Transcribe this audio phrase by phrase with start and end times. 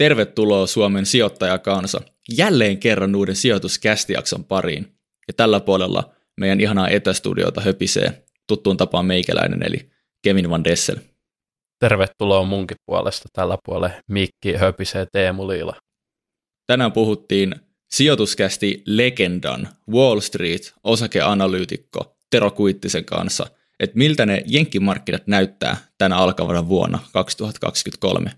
[0.00, 2.00] tervetuloa Suomen sijoittajakansa
[2.38, 4.94] jälleen kerran uuden sijoituskästijakson pariin.
[5.28, 9.90] Ja tällä puolella meidän ihanaa etästudiota höpisee tuttuun tapaan meikäläinen eli
[10.22, 10.96] Kevin Van Dessel.
[11.80, 15.76] Tervetuloa munkin puolesta tällä puolella Mikki höpisee Teemu Liila.
[16.66, 17.54] Tänään puhuttiin
[17.90, 23.46] sijoituskästi legendan Wall Street osakeanalyytikko Tero Kuittisen kanssa,
[23.80, 28.30] että miltä ne jenkkimarkkinat näyttää tänä alkavana vuonna 2023.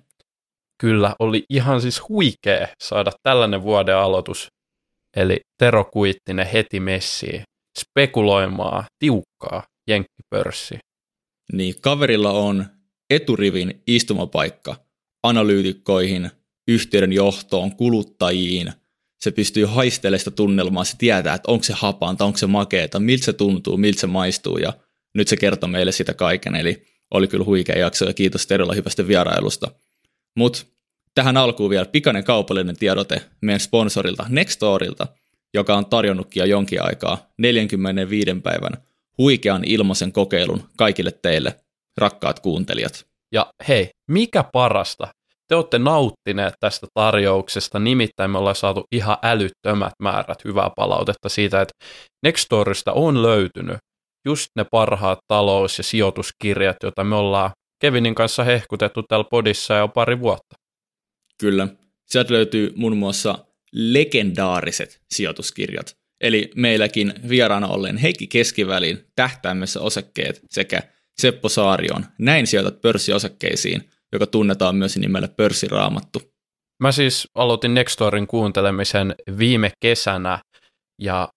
[0.82, 4.46] Kyllä, oli ihan siis huikea saada tällainen vuoden aloitus,
[5.16, 7.42] eli Tero Kuittinen heti messiin,
[7.78, 10.78] spekuloimaan tiukkaa jenkkipörssi.
[11.52, 12.66] Niin, kaverilla on
[13.10, 14.76] eturivin istumapaikka
[15.22, 16.30] analyytikkoihin,
[16.68, 18.72] yhteyden johtoon, kuluttajiin.
[19.20, 23.24] Se pystyy haistelemaan sitä tunnelmaa, se tietää, että onko se hapanta, onko se makeeta, miltä
[23.24, 24.72] se tuntuu, miltä se maistuu ja
[25.14, 26.56] nyt se kertoo meille sitä kaiken.
[26.56, 29.70] Eli oli kyllä huikea jakso ja kiitos Terolla hyvästä vierailusta.
[30.36, 30.71] Mutta
[31.14, 35.06] tähän alkuun vielä pikainen kaupallinen tiedote meidän sponsorilta Nextorilta,
[35.54, 38.72] joka on tarjonnutkin jo jonkin aikaa 45 päivän
[39.18, 41.56] huikean ilmaisen kokeilun kaikille teille,
[41.98, 43.06] rakkaat kuuntelijat.
[43.32, 45.08] Ja hei, mikä parasta?
[45.48, 51.60] Te olette nauttineet tästä tarjouksesta, nimittäin me ollaan saatu ihan älyttömät määrät hyvää palautetta siitä,
[51.60, 51.72] että
[52.22, 53.76] Nextorista on löytynyt
[54.24, 57.50] just ne parhaat talous- ja sijoituskirjat, joita me ollaan
[57.82, 60.61] Kevinin kanssa hehkutettu täällä podissa jo pari vuotta.
[61.40, 61.68] Kyllä.
[62.06, 63.38] Sieltä löytyy muun muassa
[63.72, 65.96] legendaariset sijoituskirjat.
[66.20, 70.82] Eli meilläkin vieraana ollen Heikki Keskivälin tähtäimessä osakkeet sekä
[71.20, 76.22] Seppo Saarion Näin sijoitat pörssiosakkeisiin, joka tunnetaan myös nimellä pörssiraamattu.
[76.82, 80.38] Mä siis aloitin Nextorin kuuntelemisen viime kesänä
[81.02, 81.28] ja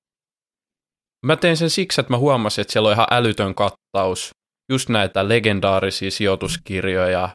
[1.26, 4.32] mä tein sen siksi, että mä huomasin, että siellä on ihan älytön kattaus
[4.70, 7.30] just näitä legendaarisia sijoituskirjoja.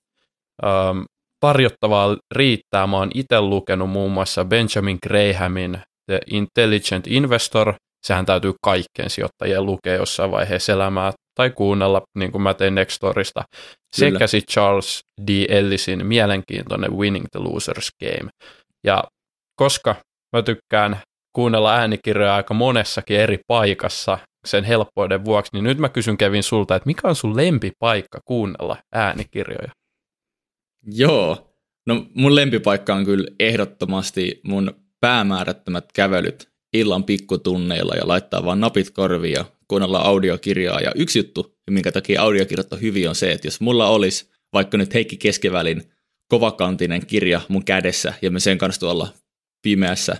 [1.40, 2.86] Tarjottavaa riittää.
[2.86, 7.74] Mä oon itse lukenut muun muassa Benjamin Grahamin The Intelligent Investor.
[8.06, 13.44] Sehän täytyy kaikkien sijoittajien lukea jossain vaiheessa elämää tai kuunnella, niin kuin mä tein Nextorista.
[13.96, 15.44] Sekä sitten Charles D.
[15.48, 18.30] Ellisin mielenkiintoinen Winning the Losers Game.
[18.86, 19.04] Ja
[19.56, 19.94] koska
[20.36, 21.00] mä tykkään
[21.32, 26.76] kuunnella äänikirjoja aika monessakin eri paikassa sen helppoiden vuoksi, niin nyt mä kysyn Kevin sulta,
[26.76, 29.72] että mikä on sun lempipaikka kuunnella äänikirjoja?
[30.86, 31.54] Joo,
[31.86, 38.90] no mun lempipaikka on kyllä ehdottomasti mun päämäärättömät kävelyt illan pikkutunneilla ja laittaa vaan napit
[38.90, 40.80] korviin ja kuunnella audiokirjaa.
[40.80, 44.76] Ja yksi juttu, minkä takia audiokirjat on hyvin, on se, että jos mulla olisi vaikka
[44.78, 45.82] nyt Heikki Keskivälin
[46.28, 49.08] kovakantinen kirja mun kädessä ja me sen kanssa tuolla
[49.62, 50.16] pimeässä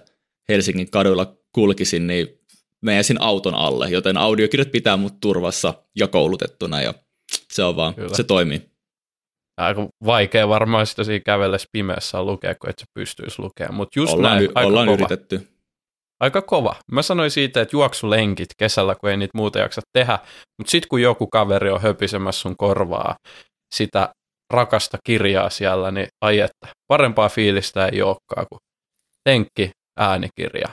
[0.48, 2.28] Helsingin kaduilla kulkisin, niin
[2.80, 6.94] menisin auton alle, joten audiokirjat pitää mut turvassa ja koulutettuna ja
[7.52, 8.16] se on vaan, Kyllä.
[8.16, 8.69] se toimii
[9.56, 13.74] aika vaikea varmaan sitä siinä kävellessä pimeässä lukea, kun et sä pystyisi lukemaan.
[13.74, 14.94] Mutta just ollaan, näin, aika ollaan kova.
[14.94, 15.48] yritetty.
[16.20, 16.76] Aika kova.
[16.92, 20.18] Mä sanoin siitä, että juoksulenkit kesällä, kun ei niitä muuta jaksa tehdä,
[20.58, 23.16] mutta sitten kun joku kaveri on höpisemässä sun korvaa
[23.74, 24.08] sitä
[24.52, 28.58] rakasta kirjaa siellä, niin ai että, parempaa fiilistä ei olekaan kuin
[29.28, 30.68] lenkki, äänikirja.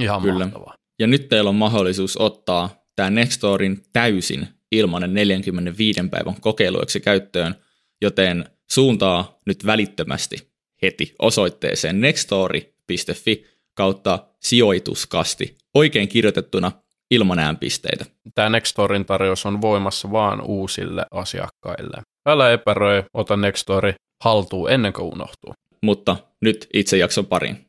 [0.00, 0.44] Ihan Kyllä.
[0.44, 0.74] mahtavaa.
[1.00, 7.54] Ja nyt teillä on mahdollisuus ottaa tämä Nextorin täysin ilmainen 45 päivän kokeiluiksi käyttöön–
[8.02, 10.36] joten suuntaa nyt välittömästi
[10.82, 16.72] heti osoitteeseen nextory.fi kautta sijoituskasti oikein kirjoitettuna
[17.10, 18.04] ilman äänpisteitä.
[18.34, 22.02] Tämä Nextorin tarjous on voimassa vain uusille asiakkaille.
[22.28, 25.54] Älä epäröi, ota Nextori haltuun ennen kuin unohtuu.
[25.82, 27.65] Mutta nyt itse jakson pariin.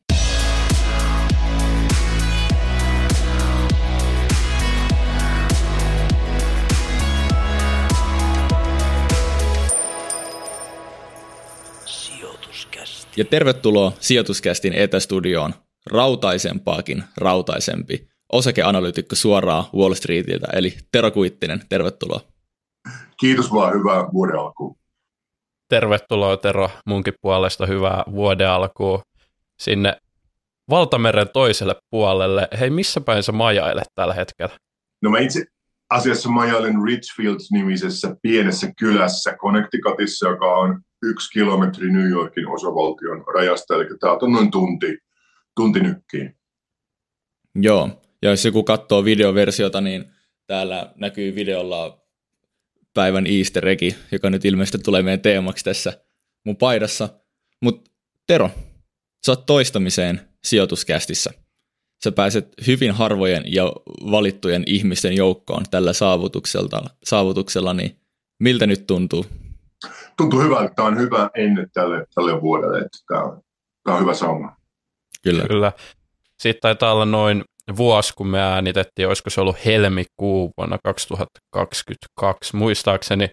[13.17, 15.53] Ja tervetuloa Sijoituskästin etästudioon
[15.91, 22.21] rautaisempaakin rautaisempi osakeanalyytikko suoraan Wall Streetiltä, eli Tero Kuittinen, tervetuloa.
[23.19, 24.77] Kiitos vaan, hyvää vuoden alkuun.
[25.69, 29.01] Tervetuloa Tero munkin puolesta, hyvää vuoden alkuun
[29.59, 29.97] sinne
[30.69, 32.47] valtameren toiselle puolelle.
[32.59, 34.57] Hei, missä päin sä majailet tällä hetkellä?
[35.01, 35.45] No mä itse
[35.89, 43.85] asiassa majailen Richfield-nimisessä pienessä kylässä Connecticutissa, joka on yksi kilometri New Yorkin osavaltion rajasta, eli
[43.99, 44.97] täältä on noin tunti,
[45.55, 46.37] tunti nykkiin.
[47.55, 50.05] Joo, ja jos joku katsoo videoversiota, niin
[50.47, 52.07] täällä näkyy videolla
[52.93, 56.01] päivän easter egg, joka nyt ilmeisesti tulee meidän teemaksi tässä
[56.45, 57.09] mun paidassa.
[57.61, 57.91] Mutta
[58.27, 58.49] Tero,
[59.25, 61.31] sä oot toistamiseen sijoituskästissä.
[62.03, 63.63] Sä pääset hyvin harvojen ja
[64.11, 67.99] valittujen ihmisten joukkoon tällä saavutuksella, saavutuksella niin
[68.39, 69.25] miltä nyt tuntuu?
[70.17, 70.73] Tuntuu hyvältä.
[70.75, 72.77] Tämä on hyvä ennen tälle, tälle vuodelle.
[72.77, 73.41] Että tämä on
[73.83, 74.55] tämä on hyvä sauma.
[75.23, 75.47] Kyllä.
[75.47, 75.71] Kyllä.
[76.39, 77.43] Sitten taitaa olla noin
[77.77, 83.29] vuosi, kun me äänitettiin, olisiko se ollut helmikuu vuonna 2022, muistaakseni.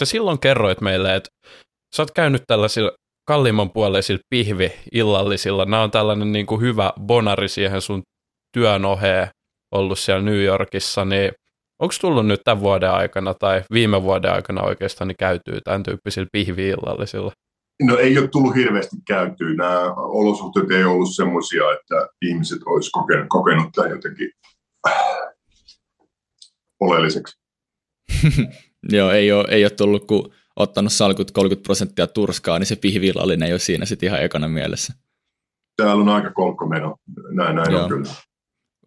[0.00, 1.30] Sä silloin kerroit meille, että
[1.96, 2.92] sä oot käynyt tällaisilla
[3.28, 5.64] kalliimman puoleisilla pihvi-illallisilla.
[5.64, 8.02] Nämä on tällainen niin kuin hyvä bonari siihen sun
[8.52, 9.28] työn oheen
[9.74, 11.32] ollut siellä New Yorkissa, niin
[11.82, 16.28] onko tullut nyt tämän vuoden aikana tai viime vuoden aikana oikeastaan niin käytyy tämän tyyppisillä
[16.32, 17.32] pihvi-illallisilla?
[17.82, 19.54] No ei ole tullut hirveästi käytyä.
[19.54, 24.30] Nämä olosuhteet ei ollut semmoisia, että ihmiset olisi kokenut, kokenut tämän jotenkin
[26.80, 27.38] oleelliseksi.
[28.92, 33.46] Joo, ei ole, ei ole tullut, kun ottanut salkut 30 prosenttia turskaa, niin se pihvillallinen
[33.46, 34.92] ei ole siinä sitten ihan ekana mielessä.
[35.76, 36.96] Täällä on aika kolkkomeno,
[37.30, 37.82] näin, näin Joo.
[37.82, 38.10] on kyllä.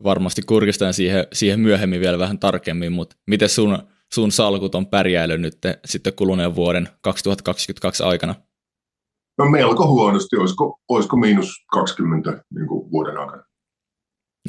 [0.03, 3.77] Varmasti kurkistan siihen, siihen myöhemmin vielä vähän tarkemmin, mutta miten sun,
[4.13, 8.35] sun salkut on pärjäillyt nyt sitten kuluneen vuoden 2022 aikana?
[9.37, 13.43] No melko huonosti, olisiko, olisiko miinus 20 niin kuin vuoden aikana.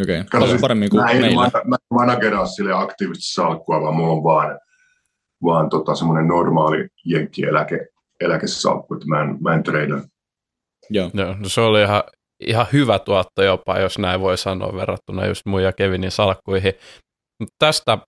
[0.03, 0.41] Okei, okay.
[0.41, 1.51] paljon paremmin kuin mä en meillä.
[1.55, 4.59] Mä, mä manageraa sille aktiivisesti salkkua, vaan mulla on vaan,
[5.45, 7.89] vaan tota, semmoinen normaali jenkkieläke,
[8.21, 10.01] eläkesalkku, että mä en, mä en treida.
[10.91, 11.11] Joo.
[11.15, 12.03] Joo, no se oli ihan,
[12.41, 16.75] ihan hyvä tuotto jopa, jos näin voi sanoa, verrattuna just mun ja Kevinin salkkuihin.
[17.59, 17.99] Tästä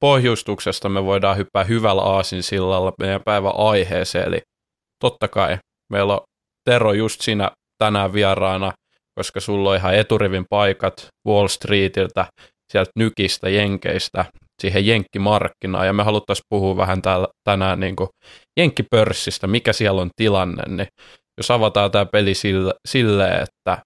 [0.00, 4.40] pohjustuksesta me voidaan hyppää hyvällä aasin sillalla meidän päivän aiheeseen, eli
[5.00, 5.58] totta kai
[5.92, 6.20] Meillä on
[6.64, 8.72] Tero just siinä tänään vieraana,
[9.18, 12.26] koska sulla on ihan eturivin paikat Wall Streetiltä,
[12.72, 14.24] sieltä nykistä, jenkeistä,
[14.62, 17.96] siihen jenkkimarkkinaan, ja me haluttaisiin puhua vähän täällä, tänään niin
[18.58, 20.88] jenkkipörssistä, mikä siellä on tilanne, niin
[21.36, 23.82] jos avataan tämä peli sille, sille, että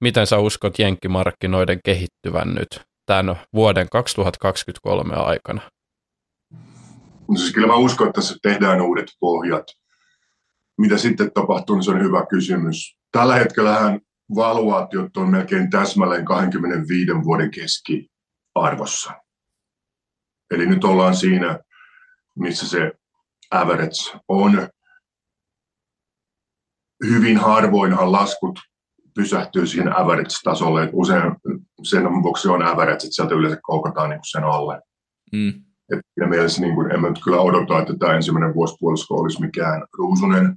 [0.00, 5.60] miten sä uskot jenkkimarkkinoiden kehittyvän nyt tämän vuoden 2023 aikana?
[7.28, 9.66] No siis kyllä mä uskon, että tässä tehdään uudet pohjat
[10.78, 12.98] mitä sitten tapahtuu, niin se on hyvä kysymys.
[13.12, 14.00] Tällä hetkellähän
[14.34, 19.12] valuaatiot on melkein täsmälleen 25 vuoden keskiarvossa.
[20.50, 21.58] Eli nyt ollaan siinä,
[22.38, 22.92] missä se
[23.50, 24.68] average on.
[27.08, 28.58] Hyvin harvoinhan laskut
[29.14, 30.90] pysähtyy siihen average-tasolle.
[30.92, 31.22] Usein
[31.82, 34.80] sen vuoksi on average, että sieltä yleensä koukataan niin sen alle.
[35.32, 35.48] Mm.
[35.92, 39.40] Et ja mielessä niin kuin, en mä nyt kyllä odota, että tämä ensimmäinen vuosipuolisko olisi
[39.40, 40.56] mikään ruusunen,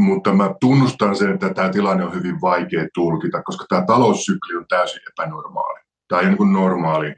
[0.00, 4.66] mutta mä tunnustan sen, että tämä tilanne on hyvin vaikea tulkita, koska tämä taloussykli on
[4.68, 5.80] täysin epänormaali.
[6.08, 7.14] Tämä ei ole niin normaali,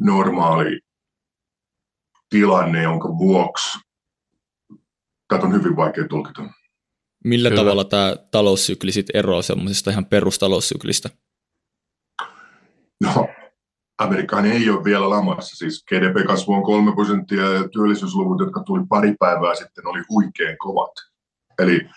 [0.00, 0.80] normaali
[2.30, 3.78] tilanne, jonka vuoksi
[5.28, 6.42] tätä on hyvin vaikea tulkita.
[7.24, 7.62] Millä Kyllä.
[7.62, 11.10] tavalla tämä taloussykli sitten eroaa semmoisesta ihan perustaloussyklistä?
[13.00, 13.28] No,
[13.98, 15.56] Amerikkaan ei ole vielä lamassa.
[15.56, 20.92] Siis GDP-kasvu on 3 prosenttia ja työllisyysluvut, jotka tuli pari päivää sitten, oli huikean kovat.
[21.58, 21.88] Eli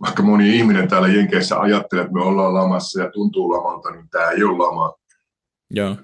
[0.00, 4.30] vaikka moni ihminen täällä Jenkeissä ajattelee, että me ollaan lamassa ja tuntuu lamalta, niin tämä
[4.30, 4.94] ei ole lama.
[5.70, 5.96] Joo.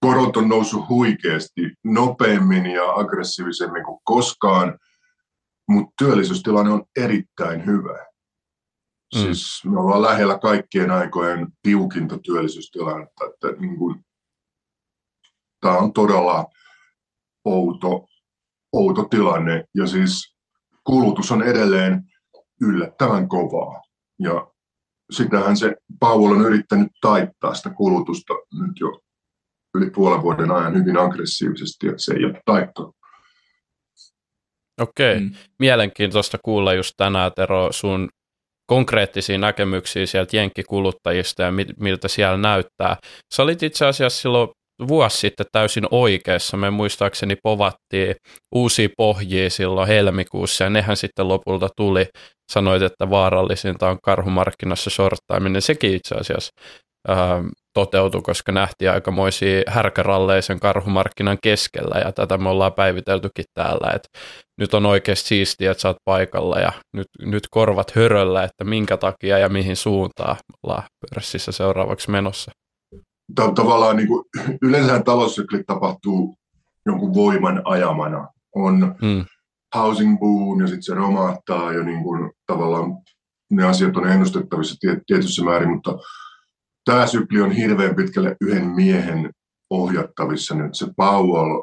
[0.00, 4.78] Korot on noussut huikeasti nopeammin ja aggressiivisemmin kuin koskaan,
[5.68, 8.06] mutta työllisyystilanne on erittäin hyvä.
[9.14, 9.20] Mm.
[9.20, 13.24] Siis me ollaan lähellä kaikkien aikojen tiukinta työllisyystilannetta.
[13.24, 14.04] Että niin kuin,
[15.60, 16.46] tämä on todella
[17.44, 18.06] outo,
[18.72, 19.64] outo tilanne.
[19.74, 20.36] Ja siis
[20.84, 22.02] kulutus on edelleen
[22.60, 23.82] yllättävän kovaa.
[24.18, 24.52] Ja
[25.10, 29.00] sitähän se Paul on yrittänyt taittaa sitä kulutusta nyt jo
[29.74, 32.96] yli puolen vuoden ajan hyvin aggressiivisesti, että se ei ole taittanut.
[34.80, 35.30] Okei, mm.
[35.58, 38.08] mielenkiintoista kuulla just tänään, Tero, sun
[38.66, 42.96] konkreettisia näkemyksiä sieltä jenkkikuluttajista ja miltä siellä näyttää.
[43.34, 44.48] Sä olit itse asiassa silloin
[44.88, 46.56] vuosi sitten täysin oikeassa.
[46.56, 48.14] Me muistaakseni povattiin
[48.54, 52.06] uusia pohjia silloin helmikuussa ja nehän sitten lopulta tuli.
[52.52, 55.62] Sanoit, että vaarallisinta on karhumarkkinassa shorttaaminen.
[55.62, 56.52] Sekin itse asiassa
[57.74, 64.08] toteutui, koska nähtiin aikamoisia härkäralleisen karhumarkkinan keskellä ja tätä me ollaan päiviteltykin täällä, että
[64.60, 68.96] nyt on oikeasti siistiä, että sä oot paikalla ja nyt, nyt korvat höröllä, että minkä
[68.96, 72.52] takia ja mihin suuntaan ollaan pörssissä seuraavaksi menossa
[73.54, 74.24] tavallaan niin kuin,
[74.62, 76.34] yleensä taloussyklit tapahtuu
[76.86, 78.28] jonkun voiman ajamana.
[78.54, 79.24] On hmm.
[79.76, 82.96] housing boom ja sitten se romahtaa ja niin kuin, tavallaan
[83.50, 85.98] ne asiat on ennustettavissa tietyssä määrin, mutta
[86.84, 89.30] tämä sykli on hirveän pitkälle yhden miehen
[89.70, 90.74] ohjattavissa nyt.
[90.74, 91.62] Se Powell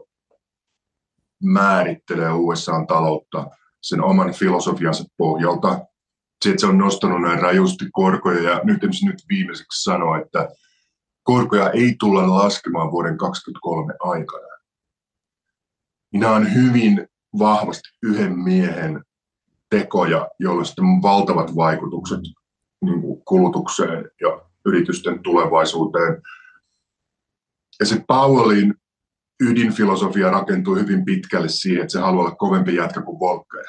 [1.44, 3.48] määrittelee USAn taloutta
[3.82, 5.80] sen oman filosofiansa pohjalta.
[6.44, 10.50] Se, että se on nostanut näin rajusti korkoja ja nyt nyt viimeiseksi sanoa, että
[11.24, 14.48] korkoja ei tulla laskemaan vuoden 2023 aikana.
[16.14, 17.08] Minä on hyvin
[17.40, 19.04] vahvasti yhden miehen
[19.70, 22.20] tekoja, joilla on valtavat vaikutukset
[22.82, 26.22] niin kulutukseen ja yritysten tulevaisuuteen.
[27.80, 28.74] Ja se Powellin
[29.42, 33.66] ydinfilosofia rakentuu hyvin pitkälle siihen, että se haluaa olla kovempi jätkä kuin Volcker,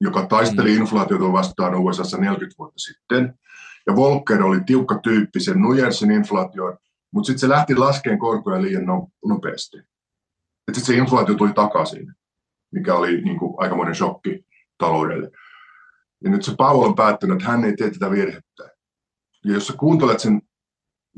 [0.00, 0.80] joka taisteli mm.
[0.80, 3.34] inflaatiota vastaan USA 40 vuotta sitten.
[3.86, 6.78] Ja Volcker oli tiukka tyyppi, sen nujersin inflaation,
[7.12, 9.76] mutta sitten se lähti laskeen korkoja liian no, nopeasti.
[10.70, 12.14] Sitten se inflaatio tuli takaisin,
[12.72, 14.46] mikä oli niin kuin, aikamoinen shokki
[14.78, 15.30] taloudelle.
[16.24, 18.71] Ja nyt se Paul on päättänyt, että hän ei tee tätä virhettä.
[19.44, 20.42] Ja jos sä kuuntelet sen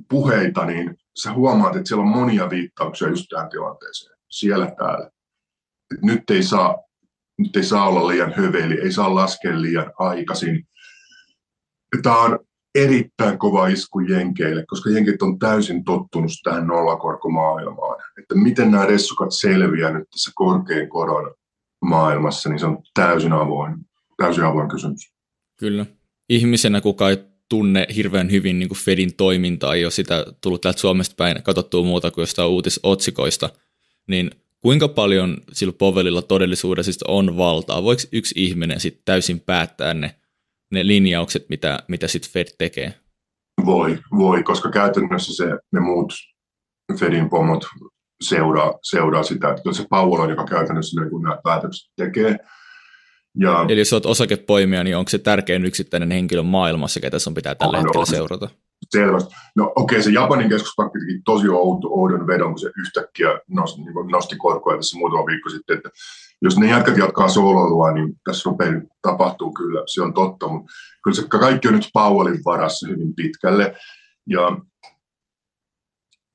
[0.09, 4.16] puheita, niin sä huomaat, että siellä on monia viittauksia just tähän tilanteeseen.
[4.31, 5.11] Siellä täällä.
[6.02, 6.76] Nyt, ei saa,
[7.38, 10.69] nyt ei saa olla liian höveli, ei saa laskea liian aikaisin.
[12.02, 12.38] Tämä on
[12.75, 18.02] erittäin kova isku Jenkeille, koska Jenkit on täysin tottunut tähän nollakorkomaailmaan.
[18.19, 21.35] Että miten nämä ressukat selviää nyt tässä korkean koron
[21.85, 23.75] maailmassa, niin se on täysin avoin,
[24.16, 25.14] täysin avoin kysymys.
[25.59, 25.87] Kyllä.
[26.28, 30.80] Ihmisenä, kuka ei tunne hirveän hyvin niin kuin Fedin toimintaa, ei ole sitä tullut täältä
[30.80, 33.50] Suomesta päin katsottua muuta kuin jostain uutisotsikoista,
[34.06, 34.30] niin
[34.61, 37.82] kuinka paljon sillä Povelilla todellisuudessa on valtaa?
[37.82, 40.14] Voiko yksi ihminen sitten täysin päättää ne,
[40.70, 42.94] ne linjaukset, mitä, mitä sitten Fed tekee?
[43.66, 46.12] Voi, voi, koska käytännössä se, ne muut
[46.99, 47.64] Fedin pomot
[48.23, 52.38] seuraa, seuraa sitä, että se Powell on, joka käytännössä niin nämä päätökset tekee.
[53.38, 57.55] Ja, Eli jos olet osakepoimija, niin onko se tärkein yksittäinen henkilö maailmassa, ketä sun pitää
[57.55, 58.07] tällä on, hetkellä on.
[58.07, 58.49] seurata?
[58.91, 59.35] Selvästi.
[59.57, 63.83] No okei, okay, se Japanin keskuspankki teki tosi outo, oudon vedon, kun se yhtäkkiä nosti,
[63.83, 65.91] niin nosti korkoja tässä muutama viikko sitten, että
[66.43, 68.73] jos ne jatkat jatkaa sooloilua, niin tässä rupeaa
[69.03, 70.73] tapahtuu kyllä, se on totta, mutta
[71.05, 73.76] kyllä se kaikki on nyt Powellin varassa hyvin pitkälle.
[74.29, 74.57] Ja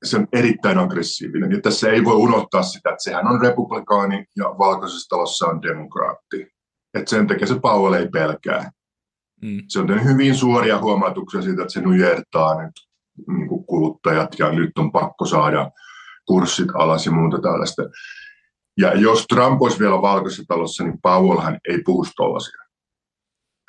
[0.04, 1.52] se on erittäin aggressiivinen.
[1.52, 6.59] Ja tässä ei voi unohtaa sitä, että sehän on republikaani ja valkoisessa talossa on demokraatti.
[6.94, 8.72] Että sen takia se Powell ei pelkää.
[9.42, 9.64] Mm.
[9.68, 12.72] Se on tehnyt hyvin suoria huomautuksia siitä, että se nujertaa nyt
[13.28, 15.72] niin kuin kuluttajat ja nyt on pakko saada
[16.26, 17.82] kurssit alas ja muuta tällaista.
[18.78, 22.62] Ja jos Trump olisi vielä valkoisessa talossa, niin Powellhan ei puhu tollaisia.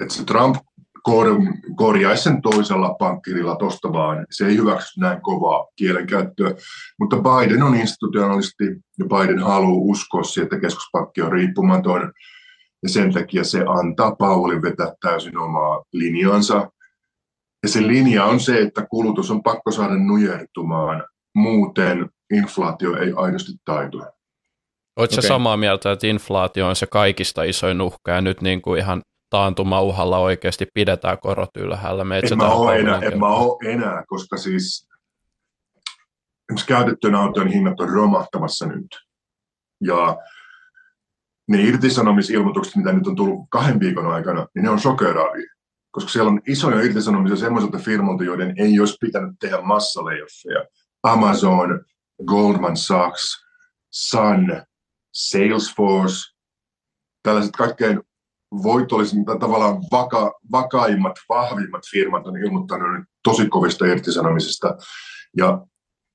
[0.02, 0.56] Että se Trump
[1.02, 1.42] kor-
[1.76, 4.26] korjaisi sen toisella pankkirilla tuosta vaan.
[4.30, 6.54] Se ei hyväksy näin kovaa kielenkäyttöä,
[6.98, 8.64] mutta Biden on institutionalisti
[8.98, 12.12] ja Biden haluaa uskoa siihen, että keskuspankki on riippumaton
[12.82, 16.70] ja sen takia se antaa Paulin vetää täysin omaa linjansa.
[17.62, 23.52] Ja se linja on se, että kulutus on pakko saada nujertumaan, muuten inflaatio ei aidosti
[23.64, 23.98] taitu.
[24.96, 25.28] Oletko okay.
[25.28, 30.18] samaa mieltä, että inflaatio on se kaikista isoin uhka ja nyt niin kuin ihan taantumauhalla
[30.18, 32.04] oikeasti pidetään korot ylhäällä.
[32.04, 34.88] Me en, mä ole enää, en mä ole enää, koska siis
[36.50, 38.86] esimerkiksi käytettyjen autojen hinnat on romahtamassa nyt.
[39.80, 40.16] Ja
[41.50, 45.50] ne irtisanomisilmoitukset, mitä nyt on tullut kahden viikon aikana, niin ne on shokeraavia.
[45.90, 50.64] Koska siellä on isoja irtisanomisia semmoisilta firmoilta, joiden ei olisi pitänyt tehdä massalejoffeja.
[51.02, 51.84] Amazon,
[52.26, 53.46] Goldman Sachs,
[53.90, 54.62] Sun,
[55.12, 56.16] Salesforce,
[57.22, 58.00] tällaiset kaikkein
[58.62, 64.76] voitollisimmat, tavallaan vaka, vakaimmat, vahvimmat firmat on ilmoittanut nyt tosi kovista irtisanomisista.
[65.36, 65.66] Ja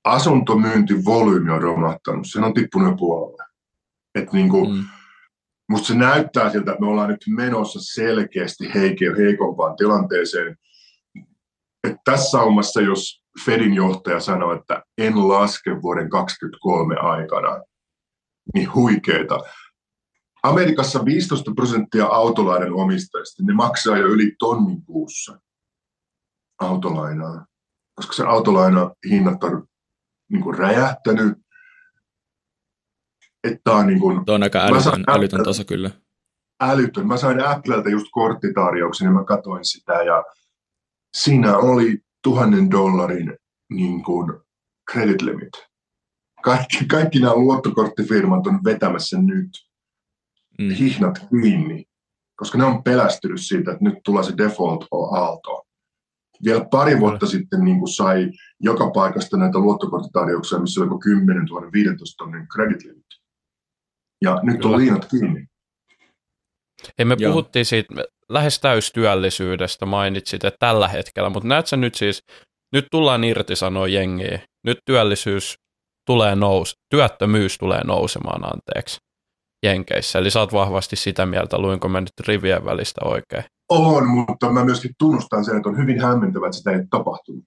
[0.03, 2.27] asuntomyyntivolyymi on romahtanut.
[2.31, 3.43] Se on tippunut jo puolelle.
[4.15, 4.83] Et niin kuin, mm.
[5.69, 10.57] Musta se näyttää siltä, että me ollaan nyt menossa selkeästi heike, heikompaan tilanteeseen.
[11.83, 17.61] Et tässä hommassa, jos Fedin johtaja sanoo, että en laske vuoden 2023 aikana,
[18.53, 19.39] niin huikeeta.
[20.43, 25.39] Amerikassa 15 prosenttia autolainen omistajista, ne maksaa jo yli tonnin kuussa
[26.61, 27.45] autolainaa,
[27.95, 29.67] koska se autolaina hinnat on
[30.31, 31.37] niin kuin räjähtänyt.
[33.45, 35.91] Että on, niin kuin, Tuo on aika älytön, älytön taso kyllä.
[36.61, 37.07] Älytön.
[37.07, 40.23] Mä sain Appleltä just korttitarjouksen ja mä katsoin sitä ja
[41.17, 43.37] siinä oli tuhannen dollarin
[43.69, 44.33] niin kuin
[44.91, 45.51] credit limit.
[46.43, 49.49] Kaikki, kaikki nämä luottokorttifirmat on vetämässä nyt
[50.59, 50.69] mm.
[50.69, 51.85] hihnat kiinni,
[52.35, 55.65] koska ne on pelästynyt siitä, että nyt tulee se default-aalto.
[56.45, 61.71] Vielä pari vuotta sitten niin kuin sai joka paikasta näitä luottokorttitarjouksia, missä oli 10 000,
[61.71, 63.05] 15 000 credit limit.
[64.21, 64.75] Ja nyt Kyllä.
[64.75, 65.47] on liinat kiinni.
[66.97, 67.31] Hei, me Joo.
[67.31, 67.93] puhuttiin siitä
[68.29, 72.23] lähes täystyöllisyydestä, mainitsit, että tällä hetkellä, mutta näet sä nyt siis,
[72.73, 75.55] nyt tullaan irtisanoa jengiä, nyt työllisyys
[76.05, 78.97] tulee nous, työttömyys tulee nousemaan anteeksi.
[79.65, 80.19] Jenkeissä.
[80.19, 83.43] Eli sä oot vahvasti sitä mieltä, luinko mä nyt rivien välistä oikein?
[83.69, 87.43] On, mutta mä myöskin tunnustan sen, että on hyvin hämmentävää, että sitä ei tapahtunut.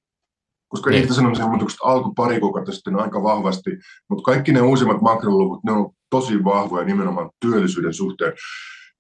[0.69, 1.03] Koska niin.
[1.03, 3.71] irtisanomisen ilmoitukset alkoi pari kuukautta sitten aika vahvasti,
[4.11, 8.33] mutta kaikki ne uusimmat makroluvut, ne on tosi vahvoja nimenomaan työllisyyden suhteen.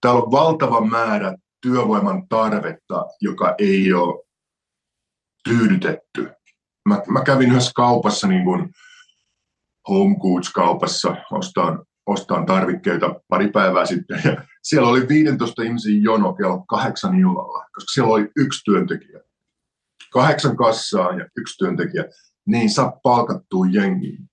[0.01, 4.25] täällä on valtava määrä työvoiman tarvetta, joka ei ole
[5.45, 6.31] tyydytetty.
[6.89, 8.71] Mä, mä kävin yhdessä kaupassa, niin kuin
[9.89, 14.21] Home Goods-kaupassa, ostaan, ostaan tarvikkeita pari päivää sitten.
[14.25, 19.21] Ja siellä oli 15 ihmisen jono kello kahdeksan illalla, koska siellä oli yksi työntekijä.
[20.13, 22.05] Kahdeksan kassaa ja yksi työntekijä.
[22.47, 24.28] Niin saa palkattua jengiin.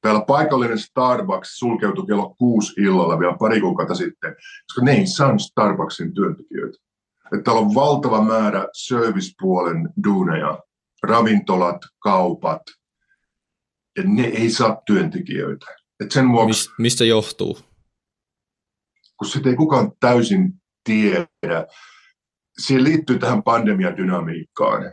[0.00, 4.34] Täällä paikallinen Starbucks sulkeutui kello kuusi illalla vielä pari kuukautta sitten,
[4.66, 6.78] koska ne ei saa Starbucksin työntekijöitä.
[7.24, 10.58] Että täällä on valtava määrä servicepuolen duuneja,
[11.02, 12.62] ravintolat, kaupat,
[13.96, 15.66] ja ne ei saa työntekijöitä.
[16.00, 17.58] Et sen vuoksi, Mis, mistä johtuu?
[19.18, 20.52] kun sitä ei kukaan täysin
[20.84, 21.66] tiedä,
[22.58, 24.92] siihen liittyy tähän pandemiadynamiikkaan,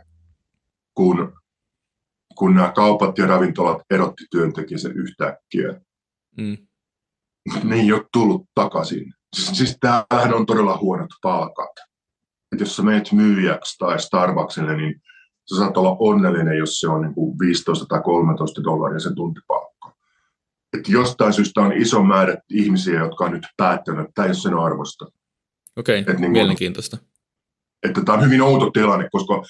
[0.94, 1.32] kun
[2.38, 5.80] kun nämä kaupat ja ravintolat erotti työntekijänsä yhtäkkiä.
[6.36, 6.56] Mm.
[7.64, 9.12] Ne ei ole tullut takaisin.
[9.36, 11.72] Siis, siis tämähän on todella huonot palkat.
[12.52, 15.02] Et jos sä menet myyjäksi tai Starbucksille, niin
[15.50, 19.94] sä saat olla onnellinen, jos se on niin kuin 15 tai 13 dollaria sen tuntipalkka.
[20.78, 24.34] Et jostain syystä on iso määrä ihmisiä, jotka on nyt päättänyt, että tämä ei ole
[24.34, 25.06] sen arvosta.
[25.76, 26.98] Okei, okay, niin mielenkiintoista.
[27.82, 29.42] Että tämä on hyvin outo tilanne, koska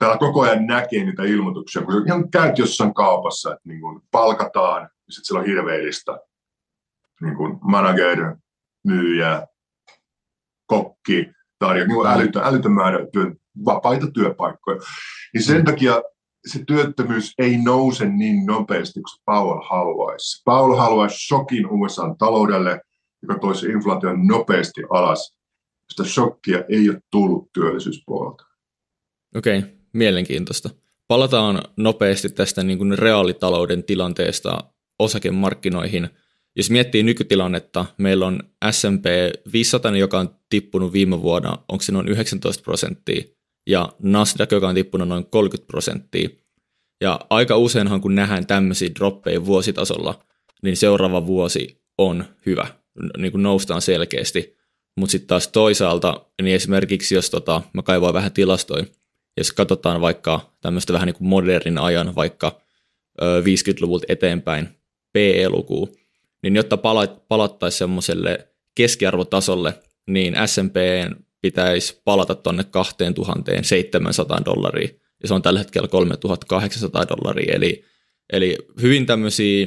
[0.00, 4.82] täällä koko ajan näkee niitä ilmoituksia, kun ihan käyt jossain kaupassa, että niin kuin palkataan,
[4.82, 6.18] ja sitten siellä on hirveellistä
[7.20, 8.36] niin kuin manager,
[8.86, 9.46] myyjä,
[10.66, 14.80] kokki, tarjoaa niin älytön, älytön määrä työ, vapaita työpaikkoja.
[15.34, 16.02] Niin sen takia
[16.46, 20.42] se työttömyys ei nouse niin nopeasti kuin Paul haluaisi.
[20.44, 22.80] Paul haluaisi shokin USA taloudelle,
[23.22, 25.36] joka toisi inflaation nopeasti alas.
[25.90, 28.44] Sitä shokkia ei ole tullut työllisyyspuolelta.
[29.36, 30.70] Okei, okay mielenkiintoista.
[31.08, 34.64] Palataan nopeasti tästä niin kuin reaalitalouden tilanteesta
[34.98, 36.08] osakemarkkinoihin.
[36.56, 39.04] Jos miettii nykytilannetta, meillä on S&P
[39.52, 43.22] 500, joka on tippunut viime vuonna, onko se noin 19 prosenttia,
[43.66, 46.28] ja Nasdaq, joka on tippunut noin 30 prosenttia.
[47.00, 50.24] Ja aika useinhan, kun nähdään tämmöisiä droppeja vuositasolla,
[50.62, 52.66] niin seuraava vuosi on hyvä,
[53.18, 54.56] niin kuin noustaan selkeästi.
[54.96, 58.84] Mutta sitten taas toisaalta, niin esimerkiksi jos tota, mä kaivoin vähän tilastoja,
[59.36, 62.60] jos katsotaan vaikka tämmöistä vähän niin kuin modernin ajan, vaikka
[63.20, 64.68] 50-luvulta eteenpäin
[65.12, 65.96] PE-lukuu,
[66.42, 66.76] niin jotta
[67.28, 69.74] palattaisiin semmoiselle keskiarvotasolle,
[70.06, 70.76] niin S&P
[71.40, 74.88] pitäisi palata tuonne 2700 dollaria,
[75.22, 77.84] ja se on tällä hetkellä 3800 dollaria, eli,
[78.32, 79.66] eli hyvin tämmöisiä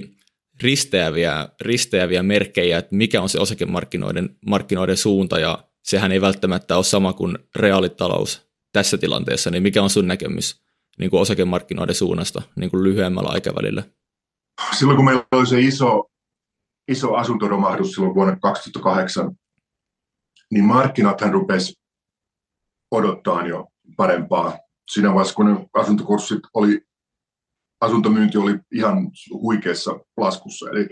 [0.63, 6.83] risteäviä, risteäviä merkkejä, että mikä on se osakemarkkinoiden markkinoiden suunta, ja sehän ei välttämättä ole
[6.83, 10.63] sama kuin reaalitalous tässä tilanteessa, niin mikä on sun näkemys
[10.99, 13.83] niin kuin osakemarkkinoiden suunnasta niin kuin lyhyemmällä aikavälillä?
[14.79, 16.09] Silloin kun meillä oli se iso,
[16.87, 19.31] iso asuntoromahdus silloin vuonna 2008,
[20.51, 21.73] niin markkinathan rupesi
[22.91, 24.57] odottaa jo parempaa.
[24.91, 26.81] Siinä vaiheessa, kun asuntokurssit oli,
[27.81, 30.69] asuntomyynti oli ihan huikeassa laskussa.
[30.69, 30.87] Eli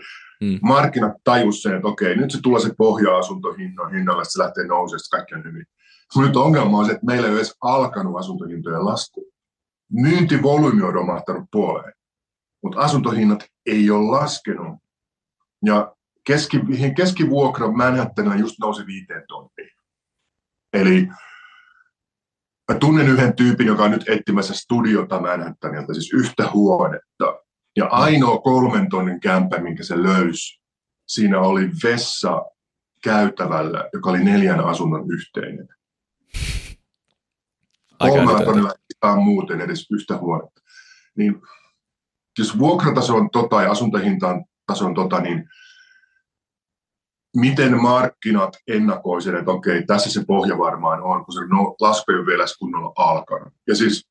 [0.46, 0.60] hmm.
[0.62, 5.44] markkinat tajus sen, että okei, nyt se tulee se pohja-asuntohinnalle, se lähtee nousemaan, kaikki on
[5.44, 5.66] hyvin.
[6.16, 9.32] Nyt ongelma on se, että meillä ei ole edes alkanut asuntohintojen lasku.
[9.92, 11.94] Myyntivolyymi on romahtanut puoleen,
[12.64, 14.80] mutta asuntohinnat ei ole laskenut.
[15.66, 15.96] Ja
[16.28, 16.60] keski,
[16.96, 19.70] keskivuokra Manhattanilla just nousi viiteen tontiin.
[20.74, 21.08] Eli
[22.72, 27.40] mä tunnen yhden tyypin, joka on nyt etsimässä studiota Manhattanilta, siis yhtä huonetta.
[27.76, 30.62] Ja ainoa kolmen tonnin kämpä, minkä se löysi,
[31.08, 32.46] siinä oli vessa
[33.04, 35.68] käytävällä, joka oli neljän asunnon yhteinen.
[38.02, 40.62] Kolmella tonnilla ei muuten edes yhtä huonetta.
[41.18, 41.42] Niin,
[42.40, 45.50] jos vuokrataso on tota ja asuntohintaan taso on tota, niin
[47.38, 52.12] miten markkinat ennakoi sen, että okei, tässä se pohja varmaan on, kun se no, lasku
[52.12, 53.54] ei ole vielä kunnolla alkanut.
[53.68, 54.08] Ja siis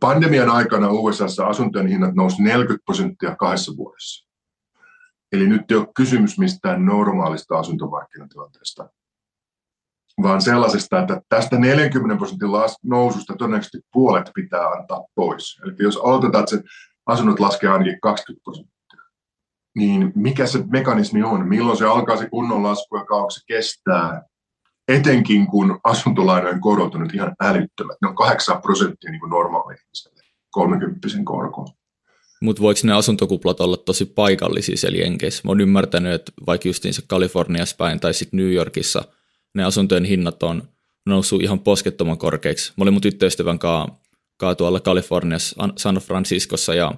[0.00, 4.28] pandemian aikana USAssa asuntojen hinnat nousi 40 prosenttia kahdessa vuodessa.
[5.32, 8.88] Eli nyt ei ole kysymys mistään normaalista asuntomarkkinatilanteesta
[10.22, 12.48] vaan sellaisesta, että tästä 40 prosentin
[12.84, 15.60] noususta todennäköisesti puolet pitää antaa pois.
[15.64, 16.62] Eli jos oletetaan, että se
[17.06, 19.00] asunnot laskee ainakin 20 prosenttia,
[19.76, 21.48] niin mikä se mekanismi on?
[21.48, 24.22] Milloin se alkaa se kunnon lasku ja kauan se kestää?
[24.88, 27.96] Etenkin kun asuntolainojen korot on nyt ihan älyttömät.
[28.02, 31.68] Ne on 8 prosenttia niin kuin normaali ihmiselle, 30 korkoon.
[32.42, 35.42] Mutta voiko ne asuntokuplat olla tosi paikallisia siellä Jenkeissä?
[35.44, 39.04] Mä oon ymmärtänyt, että vaikka justiinsa Kaliforniassa päin tai sitten New Yorkissa–
[39.54, 40.62] ne asuntojen hinnat on
[41.06, 42.72] noussut ihan poskettoman korkeiksi.
[42.76, 46.94] Mä olin mun tyttöystävän kanssa tuolla Kaliforniassa, San Franciscossa ja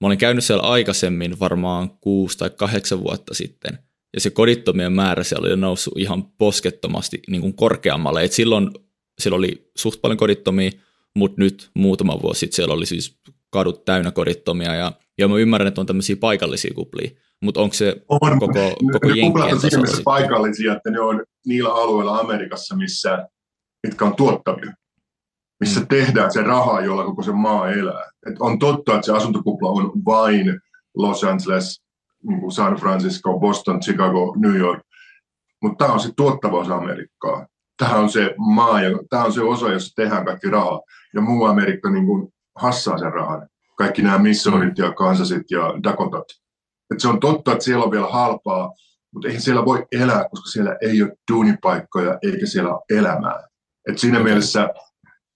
[0.00, 3.78] mä olin käynyt siellä aikaisemmin varmaan kuusi tai kahdeksan vuotta sitten.
[4.14, 8.24] ja se kodittomien määrä siellä oli noussut ihan poskettomasti niin kuin korkeammalle.
[8.24, 8.70] Et silloin
[9.20, 10.70] siellä oli suht paljon kodittomia,
[11.14, 13.18] mutta nyt muutama vuosi sitten siellä oli siis
[13.50, 17.10] kadut täynnä kodittomia, ja, ja mä ymmärrän, että on tämmöisiä paikallisia kuplia,
[17.42, 18.52] mutta onko se on, koko,
[18.92, 20.02] koko ne jenkien tasolla?
[20.04, 23.28] paikallisia, että ne on niillä alueilla Amerikassa, missä,
[23.86, 24.72] mitkä on tuottavia,
[25.60, 25.86] missä mm.
[25.86, 28.10] tehdään se raha, jolla koko se maa elää.
[28.26, 30.60] Et on totta, että se asuntokupla on vain
[30.94, 31.82] Los Angeles,
[32.22, 34.80] niin San Francisco, Boston, Chicago, New York,
[35.62, 37.46] mutta tämä on se tuottava osa Amerikkaa.
[37.76, 40.80] Tämä on se maa, ja tämä on se osa, jossa tehdään kaikki rahaa.
[41.14, 43.48] Ja muu Amerikka niin kuin hassaa sen rahan.
[43.78, 46.41] Kaikki nämä Missourit ja Kansasit ja Dakotat.
[46.92, 48.72] Et se on totta, että siellä on vielä halpaa,
[49.14, 53.48] mutta eihän siellä voi elää, koska siellä ei ole duunipaikkoja eikä siellä ole elämää.
[53.88, 54.24] Et siinä okay.
[54.24, 54.68] mielessä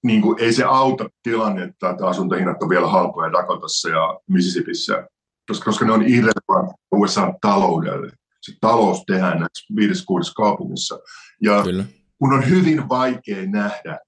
[0.05, 5.09] niin kuin, ei se auta tilannetta, että asuntohinnat on vielä halpoja Dakotassa ja Mississippissä,
[5.49, 8.11] koska, koska ne on irrelevant USA taloudelle.
[8.41, 10.99] Se talous tehdään näissä viides, kuudes kaupungissa.
[11.43, 11.85] Ja Kyllä.
[12.19, 13.99] kun on hyvin vaikea nähdä,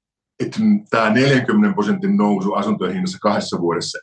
[0.41, 0.59] että
[0.91, 3.99] tämä 40 prosentin nousu asuntojen hinnassa kahdessa vuodessa,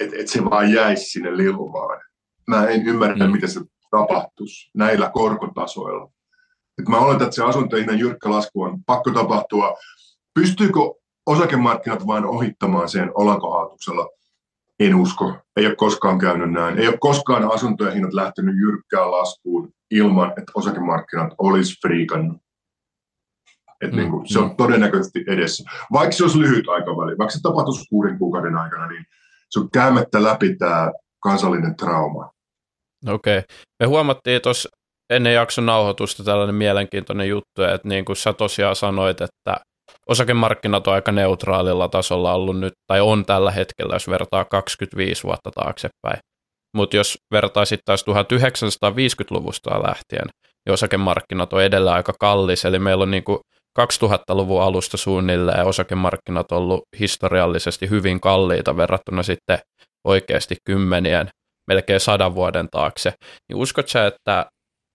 [0.00, 2.00] että, että se vaan jäisi sinne lilumaan.
[2.46, 3.32] Mä en ymmärrä, mm.
[3.32, 6.10] miten se tapahtuisi näillä korkotasoilla.
[6.78, 9.74] Et mä oletan, että se asuntojen hinnan jyrkkä lasku on pakko tapahtua.
[10.34, 10.80] Pystyykö
[11.26, 14.08] osakemarkkinat vain ohittamaan sen olankohautuksella?
[14.80, 15.34] En usko.
[15.56, 16.78] Ei ole koskaan käynyt näin.
[16.78, 22.36] Ei ole koskaan asuntojen hinnat lähtenyt jyrkkään laskuun ilman, että osakemarkkinat olisi friikannut.
[23.80, 24.56] Et mm, niin kuin, se on mm.
[24.56, 25.64] todennäköisesti edessä.
[25.92, 29.04] Vaikka se olisi lyhyt aikaväli, vaikka se tapahtuisi kuuden kuukauden aikana, niin
[29.50, 32.30] se on käymättä läpi tämä kansallinen trauma.
[33.08, 33.38] Okei.
[33.38, 33.56] Okay.
[33.80, 34.68] Me huomattiin tuossa
[35.10, 39.56] ennen jakson nauhoitusta tällainen mielenkiintoinen juttu, että niin kuin sä tosiaan sanoit, että
[40.08, 45.50] osakemarkkinat on aika neutraalilla tasolla ollut nyt, tai on tällä hetkellä, jos vertaa 25 vuotta
[45.54, 46.18] taaksepäin.
[46.76, 50.26] Mutta jos vertaisit taas 1950-luvusta lähtien,
[50.66, 53.38] niin osakemarkkinat on edelleen aika kallis, eli meillä on niin kuin
[53.80, 59.58] 2000-luvun alusta suunnilleen osakemarkkinat on ollut historiallisesti hyvin kalliita verrattuna sitten
[60.04, 61.30] oikeasti kymmenien,
[61.66, 63.12] melkein sadan vuoden taakse.
[63.48, 64.46] Niin uskot sä, että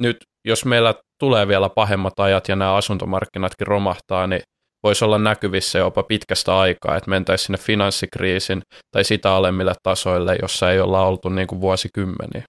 [0.01, 4.41] nyt jos meillä tulee vielä pahemmat ajat ja nämä asuntomarkkinatkin romahtaa, niin
[4.83, 10.71] voisi olla näkyvissä jopa pitkästä aikaa, että mentäisiin sinne finanssikriisin tai sitä alemmille tasoille, jossa
[10.71, 12.43] ei olla oltu niin kuin vuosikymmeniä?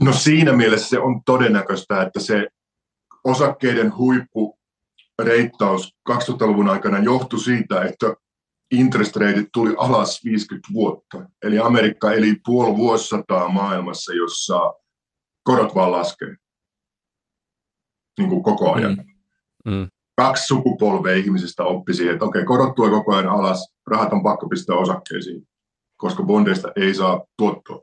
[0.00, 2.48] No siinä mielessä se on todennäköistä, että se
[3.24, 4.58] osakkeiden huippu
[5.22, 8.14] reittaus 2000-luvun aikana johtui siitä, että
[8.70, 11.18] interest rate tuli alas 50 vuotta.
[11.42, 14.74] Eli Amerikka eli puoli vuosisataa maailmassa, jossa
[15.42, 16.36] korot vaan laskee
[18.20, 19.04] niin kuin koko ajan.
[19.64, 19.72] Mm.
[19.72, 19.88] Mm.
[20.16, 24.48] Kaksi sukupolvea ihmisistä oppi siihen, että okei, korot tulee koko ajan alas, rahat on pakko
[24.48, 25.48] pistää osakkeisiin,
[25.96, 27.82] koska bondeista ei saa tuottoa.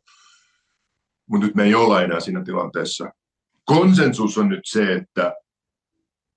[1.29, 3.09] Mutta nyt me ei olla enää siinä tilanteessa.
[3.65, 5.33] Konsensus on nyt se, että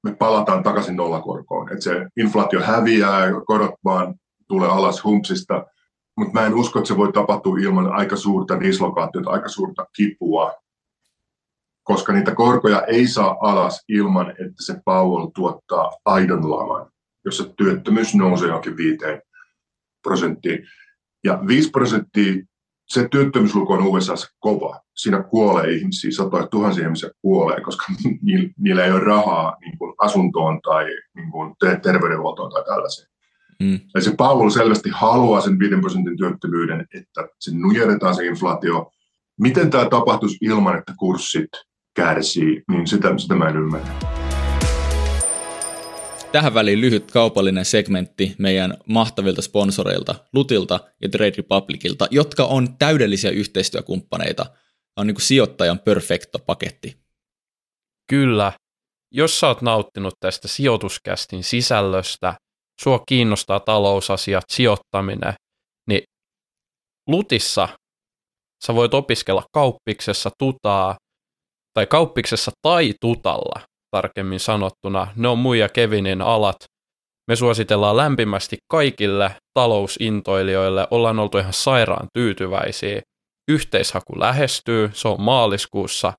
[0.04, 1.72] me palataan takaisin nollakorkoon.
[1.72, 4.14] Että se inflaatio häviää korot vaan
[4.50, 5.66] tulee alas humpsista.
[6.16, 10.54] Mutta mä en usko, että se voi tapahtua ilman aika suurta dislokaatiota, aika suurta kipua,
[11.82, 16.90] koska niitä korkoja ei saa alas ilman, että se Powell tuottaa aidon laman,
[17.24, 18.98] jossa työttömyys nousee johonkin 5
[20.02, 20.66] prosenttiin.
[21.24, 22.34] Ja 5 prosenttia
[22.88, 24.80] se työttömyysluku on USA kova.
[24.96, 27.86] Siinä kuolee ihmisiä, satoja tuhansia ihmisiä kuolee, koska
[28.58, 30.84] niillä ei ole rahaa niin kuin asuntoon tai
[31.14, 33.10] niin kuin terveydenhuoltoon tai tällaiseen.
[33.60, 33.80] Mm.
[33.94, 38.92] Eli se Paul selvästi haluaa sen 5 prosentin työttömyyden, että se nujerretaan se inflaatio.
[39.40, 41.50] Miten tämä tapahtuisi ilman, että kurssit
[41.94, 43.94] kärsii, niin sitä, sitä mä en ymmärrä.
[46.32, 53.30] Tähän väliin lyhyt kaupallinen segmentti meidän mahtavilta sponsoreilta, Lutilta ja Trade Republicilta, jotka on täydellisiä
[53.30, 54.46] yhteistyökumppaneita.
[54.96, 56.96] On niin kuin sijoittajan perfecto paketti.
[58.10, 58.52] Kyllä.
[59.10, 62.34] Jos sä oot nauttinut tästä sijoituskästin sisällöstä,
[62.82, 65.34] sua kiinnostaa talousasiat, sijoittaminen,
[65.88, 66.02] niin
[67.08, 67.68] Lutissa
[68.64, 70.96] sä voit opiskella kauppiksessa tutaa,
[71.74, 75.06] tai kauppiksessa tai tutalla tarkemmin sanottuna.
[75.16, 76.56] Ne on muija Kevinin alat.
[77.30, 80.86] Me suositellaan lämpimästi kaikille talousintoilijoille.
[80.90, 83.00] Ollaan oltu ihan sairaan tyytyväisiä.
[83.50, 86.12] Yhteishaku lähestyy, se on maaliskuussa.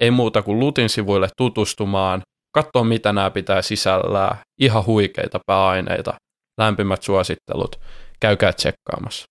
[0.00, 2.22] Ei muuta kuin Lutin sivuille tutustumaan,
[2.54, 4.38] katsoa mitä nämä pitää sisällään.
[4.60, 6.14] Ihan huikeita pääaineita.
[6.58, 7.80] Lämpimät suosittelut.
[8.20, 9.26] Käykää tsekkaamassa.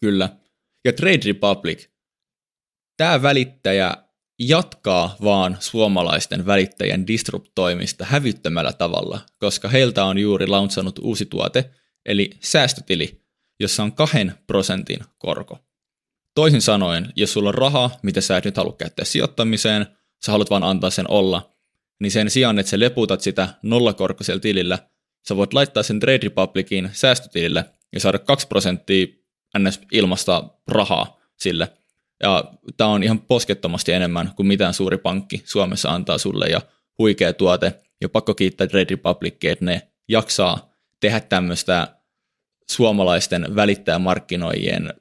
[0.00, 0.28] Kyllä.
[0.84, 1.88] Ja Trade Republic.
[2.96, 3.96] Tämä välittäjä
[4.38, 11.70] jatkaa vaan suomalaisten välittäjien disruptoimista hävyttömällä tavalla, koska heiltä on juuri launchannut uusi tuote,
[12.06, 13.22] eli säästötili,
[13.60, 15.58] jossa on kahden prosentin korko.
[16.34, 19.86] Toisin sanoen, jos sulla on rahaa, mitä sä et nyt halua käyttää sijoittamiseen,
[20.26, 21.50] sä haluat vaan antaa sen olla,
[22.02, 24.78] niin sen sijaan, että sä leputat sitä nollakorkoisella tilillä,
[25.28, 29.06] sä voit laittaa sen Trade Republiciin säästötilille ja saada 2 prosenttia
[29.58, 29.80] ns.
[29.92, 31.68] ilmasta rahaa sille.
[32.22, 32.44] Ja
[32.76, 36.60] tämä on ihan poskettomasti enemmän kuin mitään suuri pankki Suomessa antaa sulle ja
[36.98, 37.80] huikea tuote.
[38.00, 41.96] Ja pakko kiittää Trade Republicia, että ne jaksaa tehdä tämmöistä
[42.70, 44.94] suomalaisten välittäjämarkkinoijien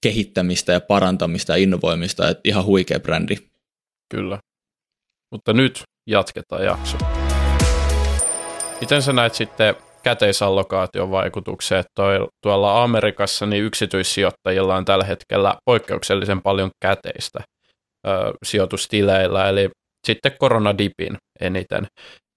[0.00, 3.36] kehittämistä ja parantamista ja innovoimista, että ihan huikea brändi.
[4.08, 4.38] Kyllä.
[5.32, 6.96] Mutta nyt jatketaan jakso.
[8.80, 11.86] Miten sä näet sitten käteisallokaation vaikutukset?
[11.94, 17.40] Toi, tuolla Amerikassa niin yksityissijoittajilla on tällä hetkellä poikkeuksellisen paljon käteistä
[18.06, 19.70] ö, sijoitustileillä, eli
[20.06, 21.86] sitten koronadipin eniten.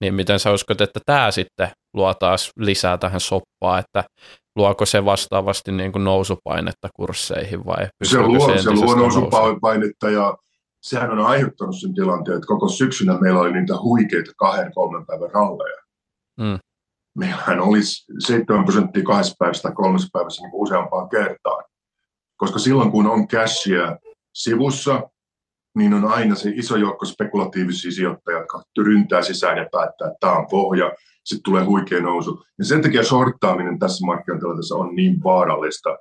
[0.00, 4.04] Niin miten sä uskot, että tämä sitten luo taas lisää tähän soppaan, että
[4.56, 10.36] luoko se vastaavasti niin kuin nousupainetta kursseihin vai se luo, se, se luo nousupainetta ja
[10.82, 15.30] sehän on aiheuttanut sen tilanteen, että koko syksynä meillä oli niitä huikeita kahden, kolmen päivän
[15.30, 15.82] ralleja.
[16.40, 16.58] Mm.
[17.18, 21.64] Meillähän olisi 7 prosenttia kahdessa päivässä tai kolmessa päivässä niin useampaan kertaan.
[22.36, 23.96] Koska silloin kun on cashia
[24.34, 25.02] sivussa,
[25.76, 30.32] niin on aina se iso joukko spekulatiivisia sijoittajia, jotka ryntää sisään ja päättää, että tämä
[30.32, 30.92] on pohja,
[31.24, 32.44] sitten tulee huikea nousu.
[32.58, 35.98] Ja sen takia shorttaaminen tässä markkinatilanteessa on niin vaarallista,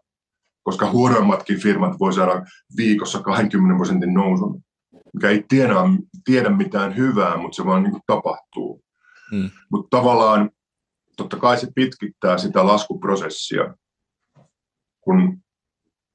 [0.64, 2.46] koska huonommatkin firmat voi saada
[2.78, 4.64] viikossa 20 prosentin nousun,
[5.14, 5.76] mikä ei tiedä,
[6.26, 8.84] tiedä mitään hyvää, mutta se vaan niin kuin tapahtuu.
[9.32, 9.50] Mm.
[9.72, 10.52] Mutta tavallaan
[11.18, 13.74] totta kai se pitkittää sitä laskuprosessia,
[15.02, 15.38] kun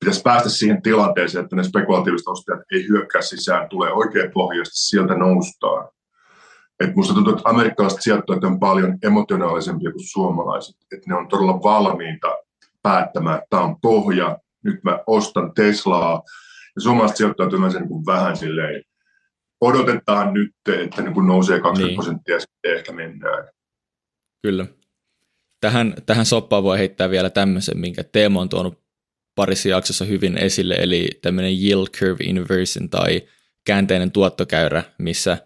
[0.01, 5.15] pitäisi päästä siihen tilanteeseen, että ne spekulatiiviset ostajat ei hyökkää sisään, tulee oikein pohjasta, sieltä
[5.15, 5.89] noustaan.
[6.81, 10.77] Et musta tuntuu, että amerikkalaiset sijoittajat on paljon emotionaalisempia kuin suomalaiset.
[10.93, 12.29] Että ne on todella valmiita
[12.83, 16.23] päättämään, että tämä on pohja, nyt mä ostan Teslaa.
[16.77, 17.21] Ja suomalaiset
[17.53, 18.83] yleensä niin vähän silleen,
[19.61, 20.51] odotetaan nyt,
[20.83, 21.97] että niin kuin nousee 20 niin.
[21.97, 23.49] prosenttia ja sitten ehkä mennään.
[24.43, 24.67] Kyllä.
[25.61, 28.87] Tähän, tähän soppaan voi heittää vielä tämmöisen, minkä Teemo on tuonut
[29.35, 33.23] parissa jaksossa hyvin esille, eli tämmöinen yield curve inversion tai
[33.67, 35.39] käänteinen tuottokäyrä, missä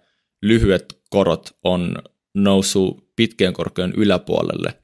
[0.42, 1.96] lyhyet korot on
[2.34, 4.74] noussut pitkien korkojen yläpuolelle.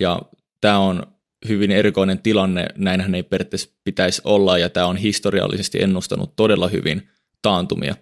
[0.00, 0.22] Ja
[0.60, 1.15] tämä on
[1.48, 7.08] hyvin erikoinen tilanne, näinhän ei periaatteessa pitäisi olla, ja tämä on historiallisesti ennustanut todella hyvin
[7.42, 7.94] taantumia.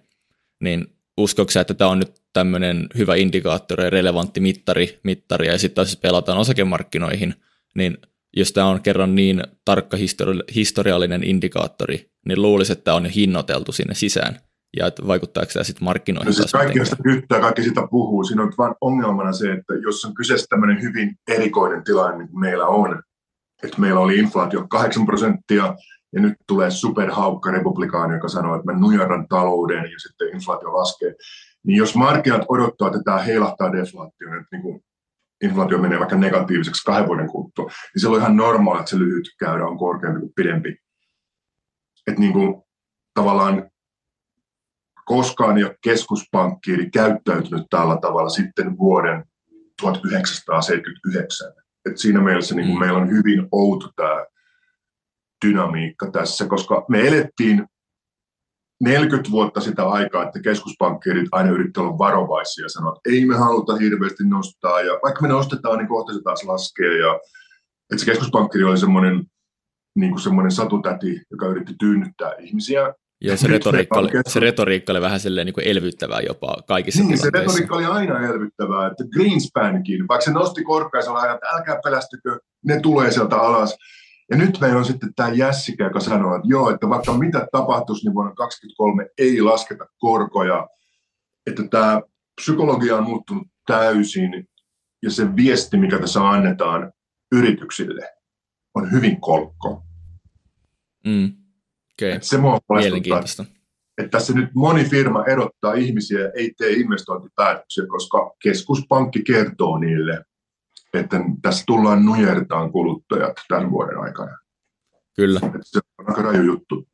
[0.61, 5.75] Niin uskoksi että tämä on nyt tämmöinen hyvä indikaattori ja relevantti mittari, mittari ja sitten
[5.75, 7.35] taas pelataan osakemarkkinoihin,
[7.75, 7.99] niin
[8.37, 13.11] jos tämä on kerran niin tarkka histori- historiallinen indikaattori, niin luulisi, että tämä on jo
[13.15, 14.41] hinnoiteltu sinne sisään.
[14.77, 16.27] Ja että vaikuttaako tämä sitten markkinoihin?
[16.27, 18.25] No siis kaikki sitä kyttää, kaikki sitä puhuu.
[18.25, 22.41] Siinä on vain ongelmana se, että jos on kyseessä tämmöinen hyvin erikoinen tilanne, niin kuin
[22.41, 23.03] meillä on,
[23.65, 25.75] että meillä oli inflaatio 8 prosenttia,
[26.13, 31.15] ja nyt tulee superhaukka republikaani, joka sanoo, että mä nujarran talouden ja sitten inflaatio laskee.
[31.67, 34.85] Niin jos markkinat odottaa, että tämä heilahtaa deflaatioon, että niin kuin
[35.43, 39.25] inflaatio menee vaikka negatiiviseksi kahden vuoden kuluttua, niin silloin on ihan normaali, että se lyhyt
[39.39, 40.77] käyrä on korkeampi kuin pidempi.
[42.07, 42.63] Että niin kuin,
[43.15, 43.71] tavallaan
[45.05, 49.25] koskaan ei ole keskuspankkiiri käyttäytynyt tällä tavalla sitten vuoden
[49.81, 51.64] 1979.
[51.91, 52.81] Et siinä mielessä niin kuin mm.
[52.81, 54.25] meillä on hyvin outo tämä
[55.47, 57.67] dynamiikka tässä, koska me elettiin
[58.83, 63.37] 40 vuotta sitä aikaa, että keskuspankkiirit aina yrittävät olla varovaisia ja sanoa, että ei me
[63.37, 66.99] haluta hirveästi nostaa, ja vaikka me nostetaan, niin kohta se taas laskee.
[66.99, 67.21] Ja,
[67.93, 69.25] että se keskuspankkiri oli semmoinen,
[69.97, 72.95] niin kuin semmoinen satutäti, joka yritti tyynnyttää ihmisiä.
[73.25, 77.19] Ja se retoriikka, oli, se retoriikka oli vähän silleen niin kuin elvyttävää jopa kaikissa Niin,
[77.19, 78.87] se retoriikka oli aina elvyttävää.
[78.87, 83.77] Että Greenspankin, vaikka se nosti korkeassa, oli aina, että älkää pelästykö, ne tulee sieltä alas.
[84.31, 88.07] Ja nyt meillä on sitten tämä Jässikä, joka sanoo, että joo, että vaikka mitä tapahtuisi,
[88.07, 90.69] niin vuonna 2023 ei lasketa korkoja.
[91.47, 92.01] Että tämä
[92.41, 94.49] psykologia on muuttunut täysin
[95.03, 96.93] ja se viesti, mikä tässä annetaan
[97.33, 98.09] yrityksille,
[98.75, 99.83] on hyvin kolkko.
[101.07, 101.44] Mm.
[102.03, 102.11] Okay.
[102.11, 103.45] Että se mua Mielenkiintoista.
[103.99, 110.25] Että tässä nyt moni firma erottaa ihmisiä ja ei tee investointipäätöksiä, koska keskuspankki kertoo niille,
[110.95, 114.39] että tässä tullaan nujertaan kuluttajat tämän vuoden aikana.
[115.17, 115.41] Kyllä.
[115.45, 116.89] Että se on aika raju juttu.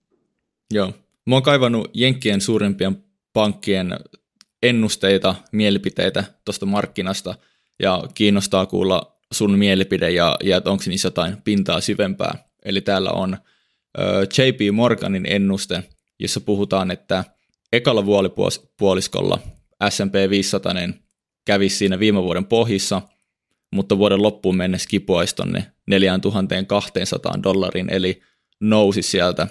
[0.74, 0.92] Joo.
[1.26, 3.98] Mä oon kaivannut Jenkkien suurimpien pankkien
[4.62, 7.34] ennusteita, mielipiteitä tuosta markkinasta,
[7.82, 12.34] ja kiinnostaa kuulla sun mielipide ja, ja että onko niissä jotain pintaa syvempää.
[12.64, 13.36] Eli täällä on
[14.38, 15.83] JP Morganin ennuste,
[16.18, 17.24] jossa puhutaan, että
[17.72, 19.38] ekalla vuolipuoliskolla
[19.88, 20.74] S&P 500
[21.46, 23.03] kävisi siinä viime vuoden pohjissa–
[23.74, 28.22] mutta vuoden loppuun mennessä kipuaisi tonne 4200 dollarin, eli
[28.61, 29.46] nousi sieltä.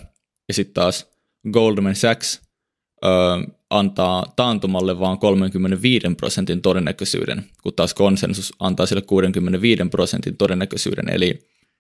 [0.48, 1.12] Ja sitten taas
[1.52, 2.42] Goldman Sachs
[3.06, 3.12] öö,
[3.70, 11.10] antaa taantumalle vain 35 prosentin todennäköisyyden, kun taas konsensus antaa sille 65 prosentin todennäköisyyden.
[11.10, 11.40] Eli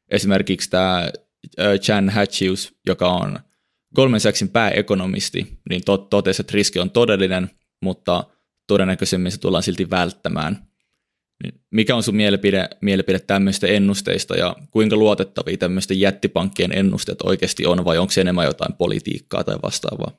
[0.09, 1.09] esimerkiksi tämä
[1.81, 3.39] Chan Hatchius, joka on
[3.95, 7.49] Goldman Sachsin pääekonomisti, niin tot, totesi, että riski on todellinen,
[7.81, 8.23] mutta
[8.67, 10.69] todennäköisemmin se tullaan silti välttämään.
[11.43, 17.65] Niin mikä on sun mielipide, mielipide tämmöistä ennusteista ja kuinka luotettavia tämmöisten jättipankkien ennusteet oikeasti
[17.65, 20.11] on vai onko se enemmän jotain politiikkaa tai vastaavaa?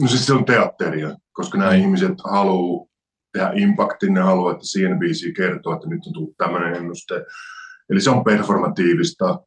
[0.00, 1.78] No siis se on teatteria, koska nämä mm.
[1.78, 2.86] ihmiset haluaa
[3.32, 7.14] tehdä impaktin, ne haluaa, että CNBC kertoo, että nyt on tullut tämmöinen ennuste.
[7.90, 9.40] Eli se on performatiivista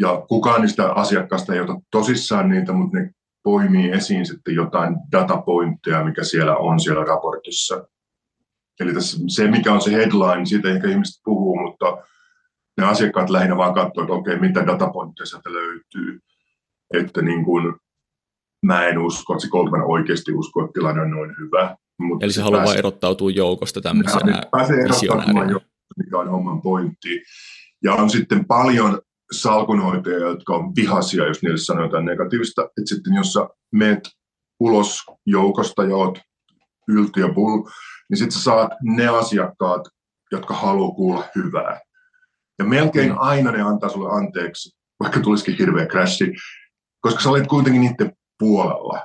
[0.00, 3.10] ja kukaan niistä asiakkaista ei ota tosissaan niitä, mutta ne
[3.42, 7.84] poimii esiin sitten jotain datapointteja, mikä siellä on siellä raportissa.
[8.80, 12.02] Eli tässä, se, mikä on se headline, siitä ehkä ihmiset puhuu, mutta
[12.76, 16.20] ne asiakkaat lähinnä vaan katsoo, että okei, mitä datapointteja sieltä löytyy.
[16.94, 17.74] Että niin kuin,
[18.66, 21.76] mä en usko, että se Goldman oikeasti uskoo, että tilanne on noin hyvä.
[21.98, 24.42] Mutta Eli se, haluaa pääsee, erottautua joukosta tämmöisenä
[24.88, 25.60] visionäärinä.
[25.96, 27.22] mikä on homman pointti.
[27.84, 29.00] Ja on sitten paljon
[29.32, 32.62] salkunhoitajia, jotka on vihaisia, jos niille sanoo jotain negatiivista.
[32.62, 34.00] Että sitten jos sä meet
[34.60, 36.18] ulos joukosta ja oot
[36.88, 37.68] ylti ja bull,
[38.08, 39.88] niin sitten sä saat ne asiakkaat,
[40.32, 41.80] jotka haluaa kuulla hyvää.
[42.58, 43.16] Ja melkein mm.
[43.18, 46.32] aina ne antaa sulle anteeksi, vaikka tulisikin hirveä crashi,
[47.00, 49.00] koska sä olet kuitenkin niiden puolella,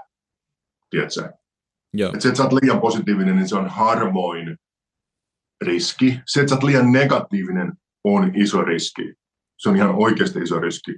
[0.89, 1.33] tiedätkö?
[1.93, 2.11] Joo.
[2.13, 4.57] Et se, että sä oot liian positiivinen, niin se on harvoin
[5.61, 6.19] riski.
[6.25, 9.13] Se, että sä oot liian negatiivinen, on iso riski.
[9.57, 10.91] Se on ihan oikeasti iso riski.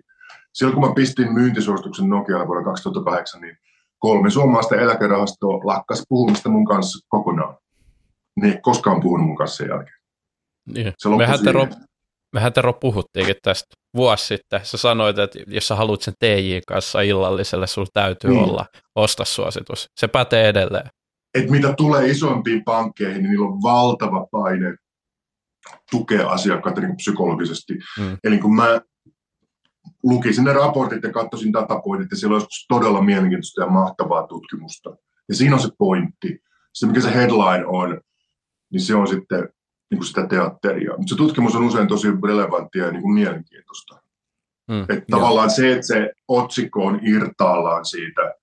[0.54, 3.58] Silloin kun mä pistin myyntisuosituksen Nokialle vuonna 2008, niin
[4.00, 7.58] kolme suomalaista eläkerahastoa lakkas puhumista mun kanssa kokonaan.
[8.42, 9.98] Ne ei koskaan puhunut mun kanssa sen jälkeen.
[10.74, 10.94] Niin.
[10.98, 11.68] Se mehän, Tero,
[12.34, 14.60] mehän Tero puhuttiinkin tästä vuosi sitten.
[14.64, 18.44] Sä sanoit, että jos sä haluat sen TJ kanssa illalliselle, sulla täytyy niin.
[18.44, 18.66] olla
[18.96, 19.88] ostasuositus.
[20.00, 20.90] Se pätee edelleen.
[21.36, 24.76] Et mitä tulee isompiin pankkeihin, niin niillä on valtava paine
[25.92, 27.74] tukea asiakkaita niin psykologisesti.
[28.00, 28.18] Mm.
[28.24, 28.82] Eli kun mä
[30.04, 34.98] lukisin ne raportit ja katsoisin datapointit, ja siellä olisi todella mielenkiintoista ja mahtavaa tutkimusta.
[35.30, 36.42] Ja siinä on se pointti.
[36.74, 38.02] Se, mikä se headline on,
[38.72, 39.50] niin se on sitten
[39.92, 40.92] niin kuin sitä teatteria.
[40.98, 44.02] Mutta se tutkimus on usein tosi relevanttia ja niin kuin mielenkiintoista.
[44.68, 48.34] Mm, että tavallaan se, että se otsikko on irtaallaan siitä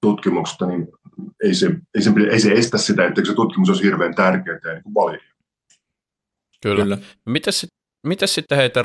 [0.00, 0.88] tutkimuksesta, niin
[1.42, 4.72] ei se, ei se, ei se estä sitä, että se tutkimus olisi hirveän tärkeää ja
[4.72, 5.35] niin validi.
[6.66, 6.84] Kyllä.
[6.84, 6.98] Kyllä.
[7.26, 7.66] Mites,
[8.06, 8.80] mites sitten heitä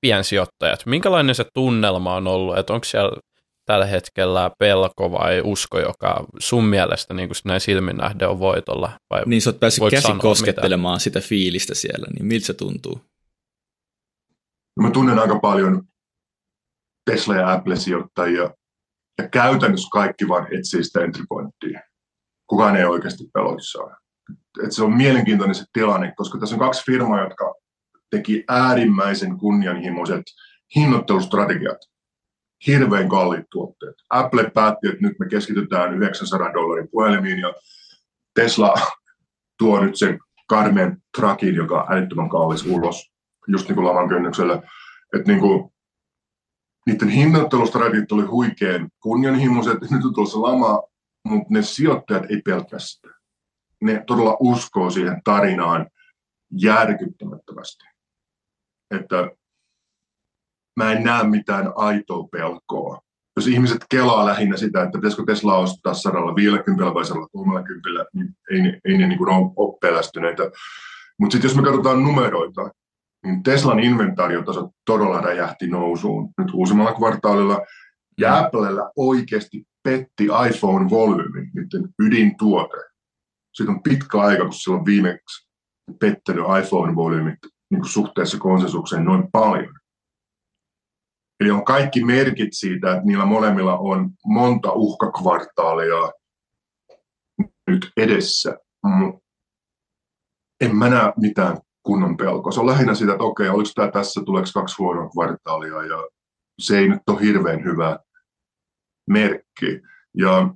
[0.00, 0.86] piensijoittajat?
[0.86, 2.58] Minkälainen se tunnelma on ollut?
[2.58, 3.16] Että onko siellä
[3.64, 8.90] tällä hetkellä pelko vai usko, joka sun mielestä niin kuin näin silmin nähden on voitolla?
[9.10, 11.02] Vai niin sä oot päässyt käsi koskettelemaan mitä?
[11.02, 13.00] sitä fiilistä siellä, niin miltä se tuntuu?
[14.76, 15.82] No mä tunnen aika paljon
[17.10, 18.50] Tesla- ja Apple-sijoittajia,
[19.18, 21.80] ja käytännössä kaikki vaan etsii sitä entry pointtia.
[22.46, 23.96] Kukaan ei oikeasti peloissaan.
[24.64, 27.54] Et se on mielenkiintoinen se tilanne, koska tässä on kaksi firmaa, jotka
[28.10, 30.22] teki äärimmäisen kunnianhimoiset
[30.76, 31.78] hinnoittelustrategiat
[32.66, 33.94] hirveän kalliit tuotteet.
[34.10, 37.54] Apple päätti, että nyt me keskitytään 900 dollarin puhelimiin ja
[38.34, 38.74] Tesla
[39.58, 43.12] tuo nyt sen karmeen trakin, joka on älyttömän kallis ulos,
[43.48, 44.62] just niin kuin laman kynnyksellä.
[45.14, 45.70] Että niin kuin,
[46.86, 50.82] niiden hinnoittelustrategiat oli huikean kunnianhimoiset, nyt on tulossa lama,
[51.24, 53.14] mutta ne sijoittajat ei pelkästään.
[53.82, 55.86] Ne todella uskoo siihen tarinaan
[56.52, 57.84] järkyttämättömästi.
[58.90, 59.30] Että
[60.76, 63.00] mä en näe mitään aitoa pelkoa.
[63.36, 68.80] Jos ihmiset kelaa lähinnä sitä, että pitäisikö Tesla ostaa 150 vai 130, niin ei ne,
[68.84, 70.42] ei ne niin kuin ole pelästyneitä.
[71.18, 72.70] Mutta sitten jos me katsotaan numeroita,
[73.24, 77.60] niin Teslan inventaariotaso todella räjähti nousuun nyt uusimmalla kvartaalilla.
[78.20, 78.44] Ja mm.
[78.44, 82.76] Applella oikeasti petti iPhone-volyymi, niiden ydintuote.
[83.56, 85.48] Siitä on pitkä aika, kun sillä on viimeksi
[86.00, 87.38] pettänyt iPhone-volyymit
[87.70, 89.74] niin suhteessa konsensukseen noin paljon.
[91.40, 96.12] Eli on kaikki merkit siitä, että niillä molemmilla on monta uhkakvartaalia
[97.70, 98.56] nyt edessä.
[100.60, 102.52] En mä näe mitään kunnon pelkoa.
[102.52, 106.08] Se on lähinnä sitä, että okei, oliko tämä tässä, tuleeko kaksi huonoa kvartaalia, ja
[106.60, 107.98] se ei nyt ole hirveän hyvä
[109.10, 109.80] merkki.
[110.14, 110.54] Ja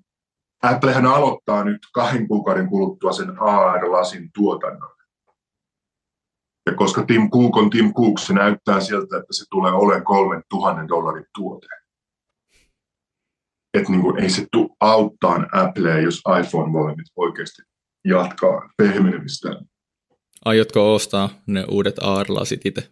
[0.63, 4.91] Applehän aloittaa nyt kahden kuukauden kuluttua sen AR-lasin tuotannon.
[6.67, 10.43] Ja koska Tim Cook on Tim Cook, se näyttää sieltä, että se tulee olemaan kolmen
[10.51, 11.67] tuhannen dollarin tuote.
[13.75, 17.63] Että niin kuin, ei se tule auttaa Applea, jos iPhone-volyymit oikeasti
[18.05, 19.65] jatkaa pehmenemistään.
[20.45, 22.91] Aiotko ostaa ne uudet AR-lasit itse?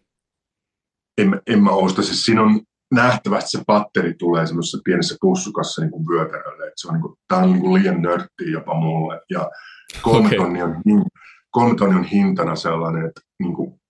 [1.18, 2.02] En, en mä osta.
[2.02, 2.60] Siis siinä on
[2.94, 6.66] nähtävästi se patteri tulee semmoisessa pienessä pussukassa niin kuin vyötärölle.
[6.66, 9.20] Että se on, niin kuin, tämä on niin kuin liian nörttiä jopa mulle.
[9.30, 9.50] Ja
[10.02, 10.38] kolme, okay.
[10.38, 10.82] tonni on,
[11.50, 13.80] kolme tonni on hintana sellainen, että niin kuin,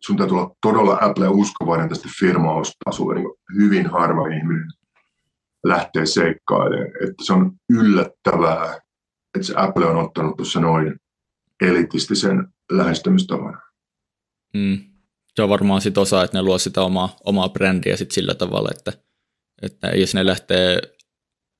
[0.00, 4.68] sun täytyy olla todella Apple uskovainen tästä firmaa ostaa sulle niin hyvin harva ihminen
[5.64, 6.88] lähtee seikkailemaan.
[6.88, 8.74] Että se on yllättävää,
[9.34, 10.96] että se Apple on ottanut tuossa noin
[11.62, 13.58] elitistisen lähestymistavan.
[14.54, 14.93] Mm.
[15.36, 18.68] Se on varmaan sit osa, että ne luo sitä omaa, omaa brändiä sit sillä tavalla,
[18.76, 18.92] että,
[19.62, 20.80] että jos ne lähtee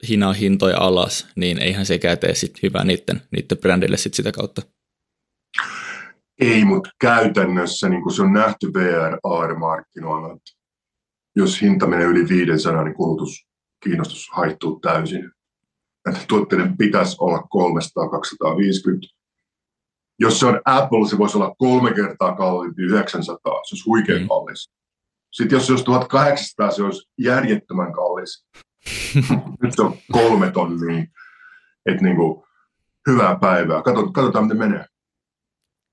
[0.09, 4.63] hinaa hintoja alas, niin eihän sekään tee sit hyvää niiden, niiden brändille sit sitä kautta.
[6.41, 10.51] Ei, mutta käytännössä niin se on nähty VR-markkinoilla, että
[11.37, 13.47] jos hinta menee yli 500, niin kulutus,
[13.85, 15.31] kiinnostus haittuu täysin.
[16.09, 19.24] Että tuotteiden pitäisi olla 300-250.
[20.19, 23.53] Jos se on Apple, se voisi olla kolme kertaa kalliimpi 900.
[23.53, 24.29] Se olisi huikein mm.
[24.29, 24.71] kallis.
[25.33, 28.47] Sitten jos se olisi 1800, se olisi järjettömän kallis.
[29.63, 31.05] Nyt se on kolme tonnia.
[31.87, 32.45] Että niin kuin,
[33.09, 33.83] hyvää päivää.
[33.83, 34.85] Katsotaan, katsotaan, miten menee.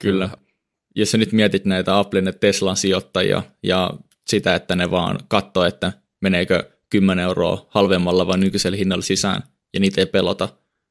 [0.02, 0.30] Kyllä.
[0.96, 3.94] Jos sä nyt mietit näitä Applen ja Teslan sijoittajia ja
[4.28, 9.44] sitä, että ne vaan katsoo, että meneekö 10 euroa halvemmalla vai nykyisellä hinnalla sisään
[9.74, 10.50] ja niitä ei pelota,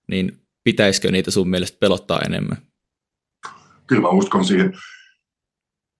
[0.09, 2.70] niin pitäisikö niitä sun mielestä pelottaa enemmän?
[3.91, 4.73] Kyllä mä uskon siihen.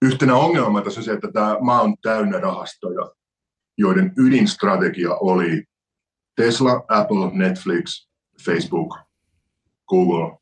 [0.01, 3.11] Yhtenä ongelma tässä on se, että tämä maa on täynnä rahastoja,
[3.77, 5.63] joiden ydinstrategia oli
[6.35, 8.09] Tesla, Apple, Netflix,
[8.45, 8.99] Facebook,
[9.89, 10.37] Google.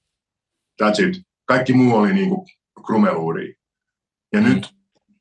[0.84, 1.24] That's it.
[1.46, 2.48] Kaikki muu oli niin kuin
[2.86, 3.56] krumeluuri.
[4.34, 4.70] Ja nyt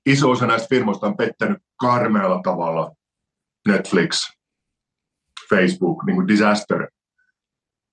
[0.06, 2.92] iso osa näistä firmoista on pettänyt karmealla tavalla
[3.68, 4.32] Netflix,
[5.50, 6.88] Facebook, niin kuin disaster.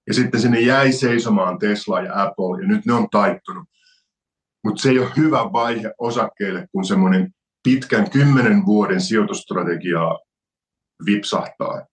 [0.08, 3.75] Ja sitten sinne jäi seisomaan Tesla ja Apple, ja nyt ne on taittunut.
[4.66, 7.32] Mutta se ei ole hyvä vaihe osakkeille, kun semmoinen
[7.64, 10.20] pitkän kymmenen vuoden sijoitustrategia
[11.06, 11.86] vipsahtaa.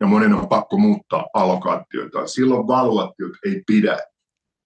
[0.00, 2.26] Ja monen on pakko muuttaa allokaatioita.
[2.26, 3.98] Silloin valuatiot ei pidä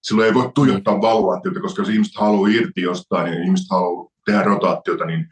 [0.02, 4.42] silloin ei voi tuijottaa valuaatiota, koska jos ihmiset haluaa irti jostain niin ihmiset haluaa tehdä
[4.42, 5.26] rotaatiota, niin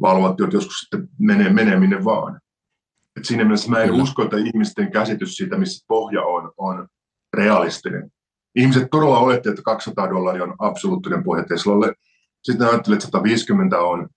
[0.00, 2.40] valuaatiot joskus sitten menee, menee minne vaan.
[3.16, 4.02] Et siinä mielessä mä en Kyllä.
[4.02, 6.88] usko, että ihmisten käsitys siitä, missä pohja on, on
[7.36, 8.10] realistinen.
[8.56, 11.94] Ihmiset todella oletti, että 200 dollaria on absoluuttinen pohja Teslalle.
[12.42, 14.08] Sitten ajattelee, että 150 on,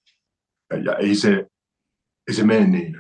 [0.86, 1.48] ja ei se,
[2.28, 2.98] ei se mene niin.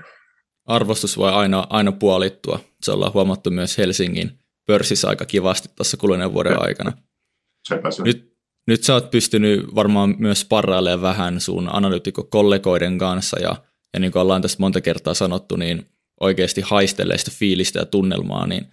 [0.65, 2.59] Arvostus voi aina, aina puolittua.
[2.81, 6.59] Se ollaan huomattu myös Helsingin pörssissä aika kivasti tuossa kuluneen vuoden ja.
[6.59, 6.91] aikana.
[7.67, 8.03] Sepä se.
[8.03, 13.55] Nyt, nyt sä oot pystynyt varmaan myös parailemaan vähän sun analyytikko-kollegoiden kanssa ja,
[13.93, 18.47] ja niin kuin ollaan tässä monta kertaa sanottu, niin oikeasti haistelee sitä fiilistä ja tunnelmaa,
[18.47, 18.67] niin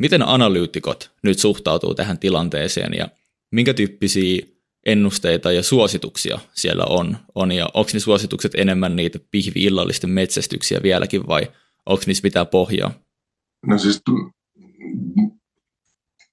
[0.00, 3.08] miten analyytikot nyt suhtautuu tähän tilanteeseen ja
[3.50, 4.46] minkä tyyppisiä
[4.86, 11.26] ennusteita ja suosituksia siellä on, on ja onko ne suositukset enemmän niitä pihvi-illallisten metsästyksiä vieläkin
[11.26, 11.42] vai
[11.86, 12.90] onko niissä mitään pohjaa?
[13.66, 14.02] No siis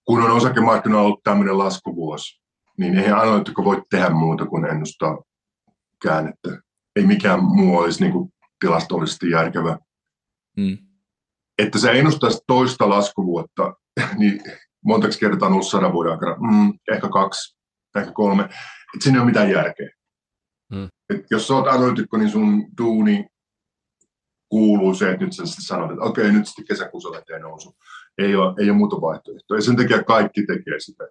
[0.05, 2.41] kun on osakemarkkinoilla ollut tämmöinen laskuvuosi,
[2.77, 5.23] niin eihän analyytikko voi tehdä muuta kuin ennustaa
[6.03, 6.61] käännettä.
[6.95, 9.77] Ei mikään muu olisi niin kuin tilastollisesti järkevä.
[10.57, 10.77] Mm.
[11.57, 13.73] Että se ennustaisi toista laskuvuotta,
[14.19, 14.41] niin
[14.85, 17.57] montaksi kertaa on ollut sadan vuoden aikana, mm, ehkä kaksi,
[17.97, 19.89] ehkä kolme, että siinä ei ole mitään järkeä.
[20.71, 20.89] Mm.
[21.09, 23.25] Et jos sä oot analyytikko, niin sun duuni
[24.49, 27.75] kuuluu se, että nyt sä sanot, että okei, nyt sitten kesäkuussa lähtee nousu
[28.17, 29.57] ei ole, ei ole muuta vaihtoehtoa.
[29.57, 31.07] Ja sen takia kaikki tekee sitä.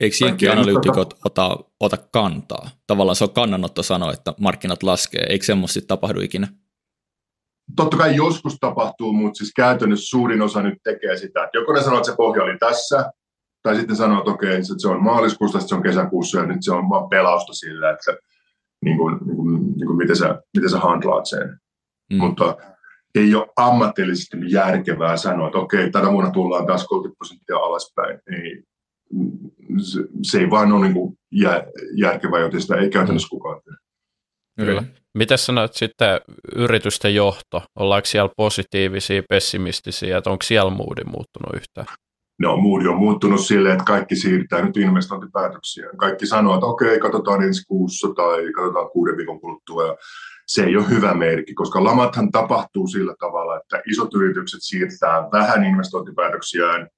[0.00, 2.70] Eikö jenkki-analyytikot ota, ota kantaa?
[2.86, 5.26] Tavallaan se on kannanotto sanoa, että markkinat laskee.
[5.28, 6.48] Eikö semmoista tapahdu ikinä?
[7.76, 11.44] Totta kai joskus tapahtuu, mutta siis käytännössä suurin osa nyt tekee sitä.
[11.44, 13.12] Että joko ne sanoo, että se pohja oli tässä,
[13.62, 16.72] tai sitten sanoo, että okei, että se on maaliskuusta, se on kesäkuussa, ja nyt se
[16.72, 18.16] on vaan pelausta sillä, että
[18.84, 21.58] niin kuin, niin kuin, niin kuin miten, sä, miten sä handlaat sen.
[22.12, 22.16] Mm.
[22.16, 22.56] Mutta
[23.14, 28.20] ei ole ammatillisesti järkevää sanoa, että okei, tänä vuonna tullaan taas 30 prosenttia alaspäin.
[28.32, 28.62] Ei,
[29.82, 31.62] se, se ei vaan ole niin kuin jär,
[31.94, 33.74] järkevää, joten sitä ei käytännössä kukaan tee.
[34.66, 34.82] Kyllä.
[35.18, 36.20] Miten sanoit sitten
[36.56, 37.62] yritysten johto?
[37.78, 41.86] Ollaanko siellä positiivisia, pessimistisiä, että onko siellä moodi muuttunut yhtään?
[42.38, 45.88] No, moodi on muuttunut silleen, että kaikki siirtää nyt investointipäätöksiä.
[45.96, 49.86] Kaikki sanoo, että okei, katsotaan ensi kuussa tai katsotaan kuuden viikon kuluttua.
[49.86, 49.96] Ja
[50.46, 55.64] se ei ole hyvä merkki, koska lamathan tapahtuu sillä tavalla, että isot yritykset siirtää vähän
[55.64, 56.88] investointipäätöksiään,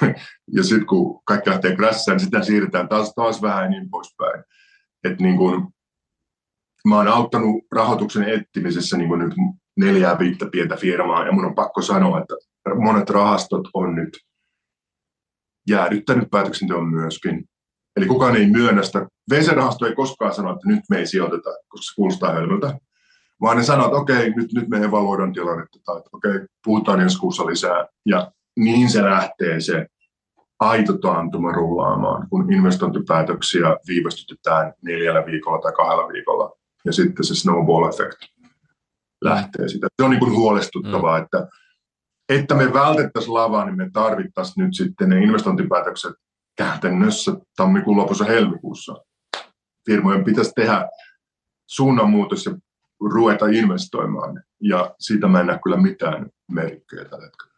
[0.56, 4.44] ja sitten kun kaikki lähtee krässään, niin sitten siirretään taas, taas vähän ja niin poispäin.
[5.04, 5.72] Et niin kun,
[6.88, 9.34] mä oon auttanut rahoituksen etsimisessä niin nyt
[9.76, 12.34] neljää viittä pientä firmaa, ja mun on pakko sanoa, että
[12.74, 14.18] monet rahastot on nyt
[15.68, 17.44] jäädyttänyt päätöksenteon myöskin.
[17.96, 19.06] Eli kukaan ei myönnä sitä.
[19.30, 22.78] VC-rahasto ei koskaan sano, että nyt me ei sijoiteta, koska se kuulostaa hölmöltä.
[23.40, 26.32] vaan ne sanoo, että okei, nyt, nyt me evaluoidaan tilannetta, tai että okei,
[26.64, 29.86] puhutaan ensi kuussa lisää, ja niin se lähtee se
[30.60, 36.52] aito taantuma rullaamaan, kun investointipäätöksiä viivästytetään neljällä viikolla tai kahdella viikolla,
[36.84, 38.22] ja sitten se snowball effect
[39.24, 39.86] lähtee sitä.
[39.96, 41.24] Se on niin kuin huolestuttavaa, mm.
[41.24, 41.48] että,
[42.28, 46.12] että me vältettäisiin lavaa, niin me tarvittaisiin nyt sitten ne investointipäätökset
[46.56, 49.04] käytännössä tammikuun lopussa helmikuussa.
[49.86, 50.88] Firmojen pitäisi tehdä
[51.66, 52.56] suunnanmuutos ja
[53.00, 57.54] ruveta investoimaan, ja siitä mä en näe kyllä mitään merkkejä tällä hetkellä.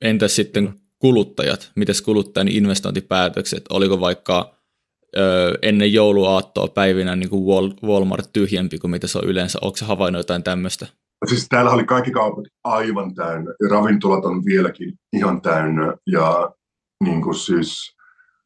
[0.00, 1.72] Entäs sitten kuluttajat?
[1.76, 3.64] Mites kuluttajan investointipäätökset?
[3.70, 4.59] Oliko vaikka
[5.62, 7.44] ennen jouluaattoa päivinä niin kuin
[7.82, 9.58] Walmart tyhjempi kuin mitä se on yleensä?
[9.62, 10.86] Onko se havainnut jotain tämmöistä?
[11.28, 13.54] Siis täällä oli kaikki kaupat aivan täynnä.
[13.70, 15.94] Ravintolat on vieläkin ihan täynnä.
[16.06, 16.50] Ja
[17.04, 17.96] niin kuin siis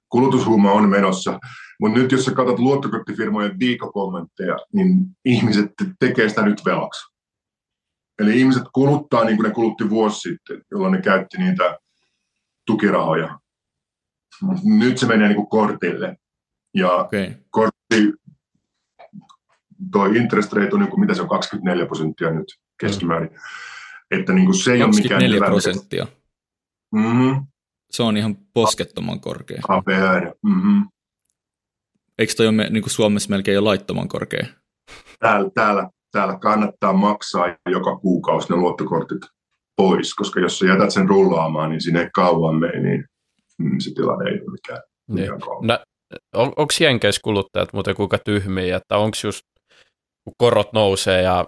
[0.09, 1.39] kulutushuuma on menossa.
[1.81, 7.15] Mutta nyt jos sä katsot luottokorttifirmojen viikokommentteja, niin ihmiset tekee sitä nyt velaksi.
[8.19, 11.79] Eli ihmiset kuluttaa niin kuin ne kulutti vuosi sitten, jolloin ne käytti niitä
[12.67, 13.39] tukirahoja.
[14.65, 16.17] Nyt se menee niin kuin kortille.
[16.75, 17.33] Ja okay.
[17.51, 18.13] kortti,
[19.93, 22.47] tuo interest rate on, niin kuin, mitä se on, 24 prosenttia nyt
[22.81, 23.31] keskimäärin.
[23.31, 24.21] Mm.
[24.21, 25.21] Että niin kuin se ei ole mikään...
[25.21, 26.07] 24 prosenttia.
[26.95, 27.47] Mm-hmm.
[27.91, 29.63] Se on ihan poskettoman korkea.
[29.69, 30.89] APR, mm-hmm.
[32.19, 34.47] Eikö toi ole niin kuin Suomessa melkein jo laittoman korkea?
[35.19, 39.21] Täällä, täällä, täällä kannattaa maksaa joka kuukausi ne luottokortit
[39.77, 43.05] pois, koska jos sä jätät sen rullaamaan, niin sinne ei kauan mene, niin
[43.59, 45.31] mm, se tilanne ei ole mikään, niin.
[45.63, 45.79] no,
[46.35, 49.43] on, onko Jenkeissä kuluttajat muuten kuinka tyhmiä, että onko just
[50.25, 51.47] kun korot nousee ja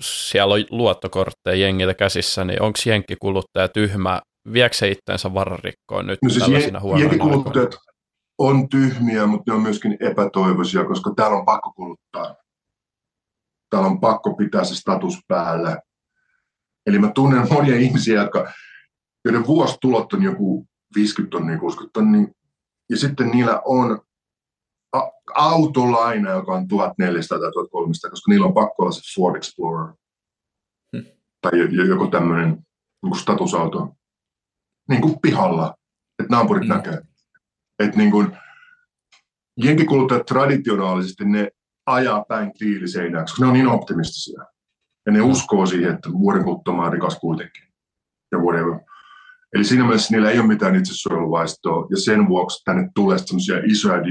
[0.00, 4.20] siellä on luottokortteja jengillä käsissä, niin onko jenkkikuluttaja tyhmä,
[4.52, 7.24] viekö se itseensä vararikkoon nyt no siis tällaisina huonoina
[8.38, 12.36] on tyhmiä, mutta ne on myöskin epätoivoisia, koska täällä on pakko kuluttaa.
[13.70, 15.78] Täällä on pakko pitää se status päällä.
[16.86, 18.52] Eli mä tunnen monia ihmisiä, jotka,
[19.24, 20.66] joiden vuositulot on joku
[20.96, 22.26] 50 tonnia, 60 tonnia,
[22.90, 24.00] ja sitten niillä on
[25.34, 29.94] autolaina, joka on 1400 tai 1300, koska niillä on pakko olla se Ford Explorer.
[30.96, 31.06] Hmm.
[31.40, 31.52] Tai
[31.88, 32.66] joku tämmöinen
[33.02, 33.96] niin statusauto.
[34.88, 35.74] Niin kuin pihalla,
[36.18, 36.74] että naapurit hmm.
[36.74, 36.98] näkee.
[37.78, 38.36] Että niin kuin,
[39.56, 41.50] jenkikuluttajat traditionaalisesti ne
[41.86, 44.44] ajaa päin tiiliseinään, koska ne on niin optimistisia.
[45.06, 47.64] Ja ne uskoo siihen, että vuoden kuluttua rikas kuitenkin.
[48.32, 48.80] Ja whatever.
[49.54, 54.02] Eli siinä mielessä niillä ei ole mitään itsesuojeluvaistoa, ja sen vuoksi tänne tulee sellaisia isoja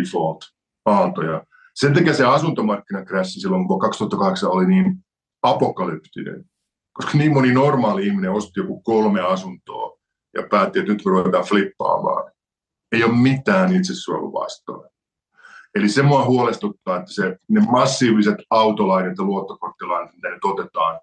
[0.87, 1.45] default-aaltoja.
[1.75, 4.95] Sen takia se asuntomarkkinakrassi silloin, kun 2008 oli niin
[5.41, 6.45] apokalyptinen,
[6.93, 9.97] koska niin moni normaali ihminen osti joku kolme asuntoa
[10.33, 12.31] ja päätti, että nyt ruvetaan flippaamaan.
[12.91, 14.87] Ei ole mitään itsesuojeluvaistoa.
[15.75, 20.99] Eli se mua huolestuttaa, että se, ne massiiviset autolainat ja luottokorttilainat, mitä nyt otetaan,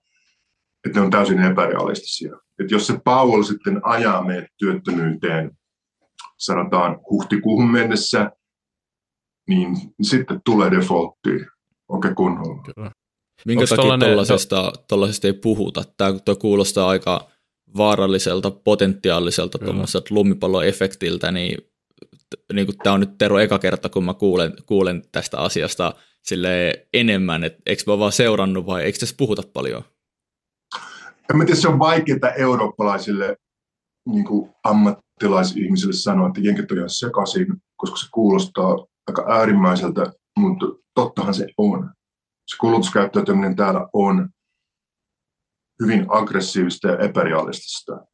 [0.86, 2.36] että ne on täysin epärealistisia.
[2.58, 5.50] Että jos se Powell sitten ajaa meidät työttömyyteen,
[6.38, 8.30] sanotaan huhtikuuhun mennessä,
[9.48, 11.30] niin sitten tulee defaultti
[11.88, 12.62] oikein kunnolla.
[12.62, 12.90] Kyllä.
[13.46, 15.84] Minkä Onko takia tuollaisesta, tuollaisesta ei puhuta?
[15.96, 17.30] Tämä kuulostaa aika
[17.76, 19.58] vaaralliselta, potentiaaliselta
[20.10, 21.58] lumipalloefektiltä, niin
[22.52, 26.86] niin kuin tämä on nyt Tero eka kerta, kun mä kuulen, kuulen tästä asiasta sille
[26.94, 29.82] enemmän, että eikö mä vaan seurannut vai eikö tässä puhuta paljon?
[31.30, 33.36] En mä tiedä, se on vaikeaa eurooppalaisille
[34.08, 40.66] niin kuin ammattilaisihmisille sanoa, että jenkit on ihan sekaisin, koska se kuulostaa aika äärimmäiseltä, mutta
[40.94, 41.92] tottahan se on.
[42.46, 44.28] Se kulutuskäyttäytyminen täällä on
[45.82, 48.06] hyvin aggressiivista ja epärealistista.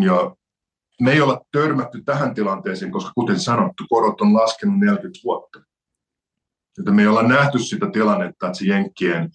[0.00, 0.36] Ja
[1.00, 5.60] me ei olla törmätty tähän tilanteeseen, koska kuten sanottu, korot on laskenut 40 vuotta.
[6.78, 9.30] Joten me ei olla nähty sitä tilannetta, että se jenkkien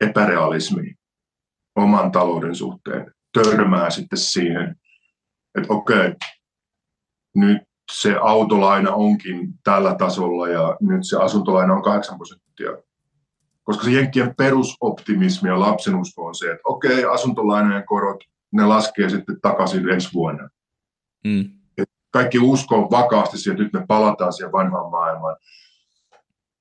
[0.00, 0.94] epärealismi
[1.76, 4.76] oman talouden suhteen törmää sitten siihen,
[5.58, 6.14] että okei,
[7.34, 7.62] nyt
[7.92, 12.70] se autolaina onkin tällä tasolla ja nyt se asuntolaina on 8 prosenttia.
[13.62, 18.20] Koska se jenkkien perusoptimismi ja lapsenusko on se, että okei, asuntolainojen korot,
[18.52, 20.48] ne laskee sitten takaisin ensi vuonna.
[21.24, 21.50] Mm.
[22.10, 25.36] Kaikki uskoo vakaasti siihen, että nyt me palataan siihen vanhaan maailmaan.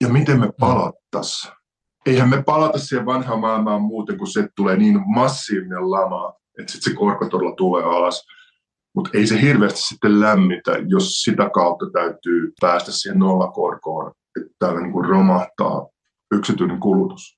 [0.01, 0.53] Ja miten me mm.
[0.59, 1.51] palattas?
[2.05, 6.91] Eihän me palata siihen vanhaan maailmaan muuten, kun se tulee niin massiivinen lama, että sitten
[6.93, 8.25] se korko todella tulee alas.
[8.95, 14.81] Mutta ei se hirveästi sitten lämmitä, jos sitä kautta täytyy päästä siihen nollakorkoon, että täällä
[14.81, 15.87] niin kuin romahtaa
[16.33, 17.37] yksityinen kulutus.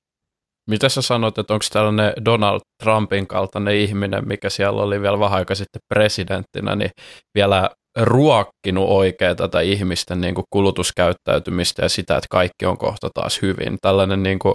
[0.70, 5.38] Mitä sä sanot, että onko tällainen Donald Trumpin kaltainen ihminen, mikä siellä oli vielä vähän
[5.38, 6.90] aika sitten presidenttinä, niin
[7.34, 13.42] vielä ruokkinut oikein tätä ihmisten niin kuin kulutuskäyttäytymistä ja sitä, että kaikki on kohta taas
[13.42, 13.76] hyvin.
[13.82, 14.54] Tällainen niin kuin,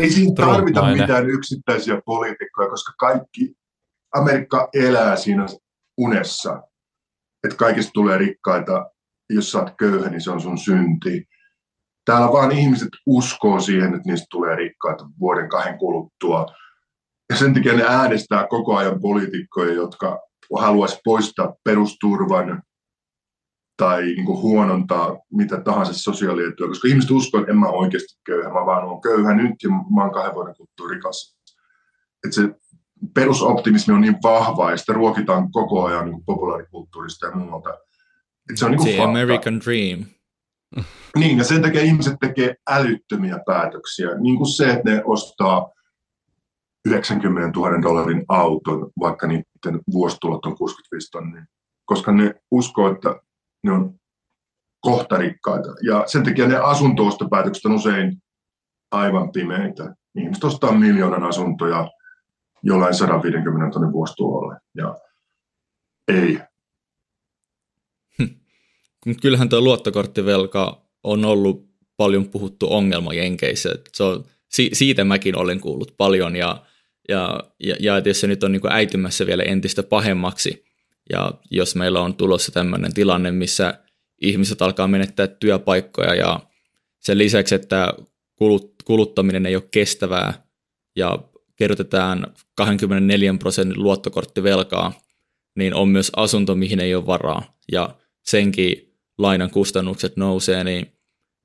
[0.00, 3.54] Ei siinä tarvita mitään yksittäisiä poliitikkoja, koska kaikki,
[4.14, 5.46] Amerikka elää siinä
[5.98, 6.62] unessa,
[7.44, 8.90] että kaikista tulee rikkaita,
[9.30, 11.28] jos sä oot köyhä, niin se on sun synti.
[12.04, 16.46] Täällä vaan ihmiset uskoo siihen, että niistä tulee rikkaita vuoden kahden kuluttua.
[17.30, 20.20] Ja sen takia ne äänestää koko ajan poliitikkoja, jotka
[20.58, 22.62] haluaisi poistaa perusturvan
[23.76, 28.66] tai niin huonontaa mitä tahansa sosiaalietua, koska ihmiset uskoo, että en mä oikeasti köyhä, mä
[28.66, 31.36] vaan olen köyhä nyt ja mä oon kahden vuoden kuluttua rikas.
[32.24, 32.42] Että se
[33.14, 37.78] perusoptimismi on niin vahva ja sitä ruokitaan koko ajan niin populaarikulttuurista ja muualta.
[38.54, 40.04] Se on niin kuin American Dream.
[41.16, 45.70] Niin, ja sen takia ihmiset tekee älyttömiä päätöksiä, niin kuin se, että ne ostaa
[46.84, 51.44] 90 000 dollarin auton, vaikka niiden vuositulot on 65 tonnia,
[51.84, 53.16] koska ne uskoo, että
[53.64, 53.94] ne on
[54.80, 55.68] kohtarikkaita.
[55.82, 58.22] Ja sen takia ne asuntoostopäätökset on usein
[58.92, 59.94] aivan pimeitä.
[60.18, 61.88] Ihmiset ostaa miljoonan asuntoja
[62.62, 64.56] jollain 150 tonnin vuositulolle.
[64.76, 64.98] Ja
[66.08, 66.38] ei.
[69.22, 73.74] Kyllähän tuo luottokorttivelka on ollut paljon puhuttu ongelma Jenkeissä.
[73.92, 76.62] Se on, si, siitä mäkin olen kuullut paljon ja,
[77.08, 80.64] ja, ja, ja että se nyt on niin äitymässä vielä entistä pahemmaksi
[81.10, 83.78] ja jos meillä on tulossa tämmöinen tilanne, missä
[84.22, 86.40] ihmiset alkaa menettää työpaikkoja ja
[86.98, 87.94] sen lisäksi, että
[88.36, 90.42] kulut, kuluttaminen ei ole kestävää
[90.96, 91.18] ja
[91.60, 94.92] kerrotetaan 24 prosentin luottokorttivelkaa,
[95.56, 97.42] niin on myös asunto, mihin ei ole varaa.
[97.72, 100.92] Ja senkin lainan kustannukset nousee, niin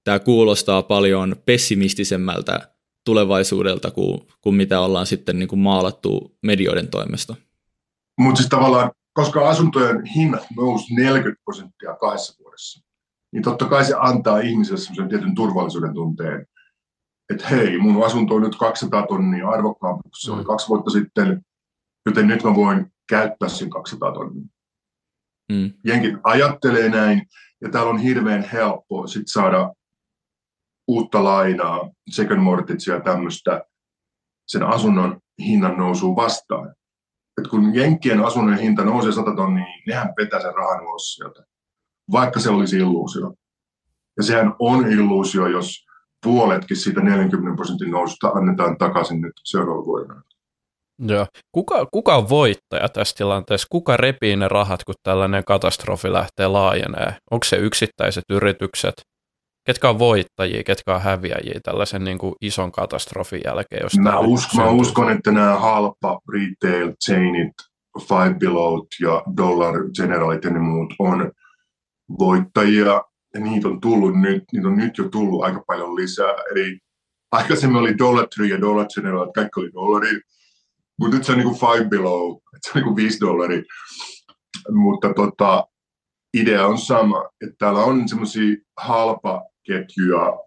[0.04, 7.36] tämä kuulostaa paljon pessimistisemmältä tulevaisuudelta kuin, kuin mitä ollaan sitten niin kuin maalattu medioiden toimesta.
[8.20, 12.84] Mutta siis tavallaan, koska asuntojen hinnat nousi 40 prosenttia kahdessa vuodessa,
[13.32, 16.48] niin totta kai se antaa ihmiselle sellaisen tietyn turvallisuuden tunteen,
[17.34, 20.48] että hei, mun asunto on nyt 200 tonnia arvokkaampi kuin se oli mm.
[20.48, 21.42] kaksi vuotta sitten,
[22.06, 24.46] joten nyt mä voin käyttää sen 200 tonnia.
[25.52, 25.74] Mm.
[25.86, 27.28] Jenkit ajattelee näin,
[27.62, 29.74] ja täällä on hirveän helppo sit saada
[30.88, 33.66] uutta lainaa, second mortgage ja tämmöistä
[34.48, 36.76] sen asunnon hinnan nousua vastaan.
[37.42, 41.44] Et kun Jenkkien asunnon hinta nousee 100 tonnia, niin nehän vetää sen rahan ulos sieltä,
[42.12, 43.34] vaikka se olisi illuusio.
[44.18, 45.85] Ja sehän on illuusio, jos
[46.26, 50.22] puoletkin siitä 40 prosentin noususta annetaan takaisin nyt seuraavalla vuodella.
[51.00, 51.26] Joo.
[51.52, 53.68] Kuka, kuka on voittaja tässä tilanteessa?
[53.72, 57.16] Kuka repii ne rahat, kun tällainen katastrofi lähtee laajenee?
[57.32, 58.94] Onko se yksittäiset yritykset?
[59.66, 63.84] Ketkä on voittajia, ketkä on häviäjiä tällaisen niin kuin ison katastrofin jälkeen?
[63.84, 67.54] Jos mä, uskon, mä uskon, että nämä halpa retail chainit,
[68.00, 71.32] Five Below ja Dollar Generalit ja ne muut on
[72.20, 73.02] voittajia
[73.36, 76.34] ja niitä on tullut nyt, niitä on nyt jo tullut aika paljon lisää.
[76.52, 76.80] Eli
[77.32, 80.22] aikaisemmin oli Dollar Tree ja Dollar General, että kaikki oli dollari,
[81.00, 83.64] mutta nyt se on niin kuin five below, että se on niin kuin viisi dollari.
[84.70, 85.68] Mutta tota,
[86.34, 90.40] idea on sama, että täällä on semmoisia halpaketjuja,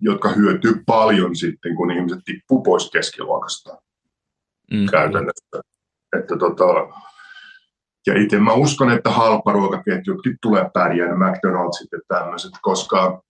[0.00, 3.78] jotka hyötyy paljon sitten, kun ihmiset tippuu pois keskiluokasta
[4.72, 4.86] mm.
[4.90, 5.60] käytännössä.
[6.18, 6.64] Että tota,
[8.06, 13.22] ja itse mä uskon, että halparuokaketjutkin tulee pärjäämään, McDonald'sit ja tämmöiset, koska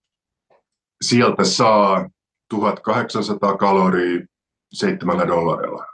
[1.01, 2.09] sieltä saa
[2.49, 4.25] 1800 kaloria
[4.73, 5.85] seitsemällä dollarilla.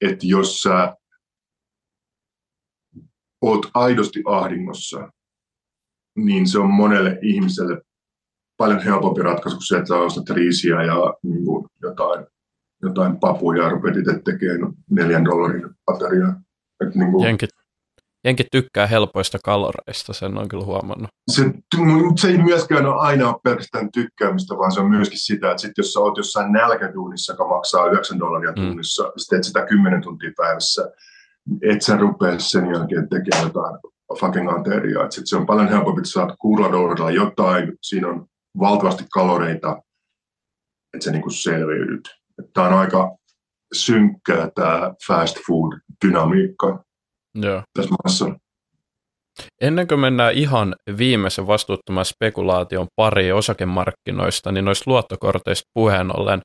[0.00, 0.96] Että jos sä
[3.42, 5.08] oot aidosti ahdingossa,
[6.16, 7.82] niin se on monelle ihmiselle
[8.56, 12.26] paljon helpompi ratkaisu kuin se, että ostat riisiä ja niin kuin jotain,
[12.82, 16.40] jotain papuja ja rupeat itse tekemään neljän dollarin ateriaa.
[16.94, 17.50] Niin kuin, jenkit,
[18.24, 21.08] jenkit tykkää helpoista kaloreista, sen on kyllä huomannut.
[21.30, 21.42] Se,
[22.20, 25.92] se ei myöskään ole aina pelkästään tykkäämistä, vaan se on myöskin sitä, että sit jos
[25.92, 28.54] sä oot jossain nälkäduunissa, joka maksaa 9 dollaria mm.
[28.54, 29.10] tunnissa, mm.
[29.30, 30.90] teet sitä 10 tuntia päivässä,
[31.62, 33.78] et sä rupea sen jälkeen tekemään jotain
[34.20, 35.10] fucking ateriaa.
[35.10, 38.26] Sitten se on paljon helpompi, että saat kuudella dollarilla jotain, siinä on
[38.58, 39.82] valtavasti kaloreita,
[40.94, 42.08] että sä niinku selviydyt.
[42.54, 43.16] Tämä on aika
[43.72, 46.84] synkkää tämä fast food-dynamiikka
[47.34, 47.62] Joo.
[47.78, 48.26] tässä maassa.
[49.60, 56.40] Ennen kuin mennään ihan viimeisen vastuuttoman spekulaation pari osakemarkkinoista, niin noista luottokorteista puheen ollen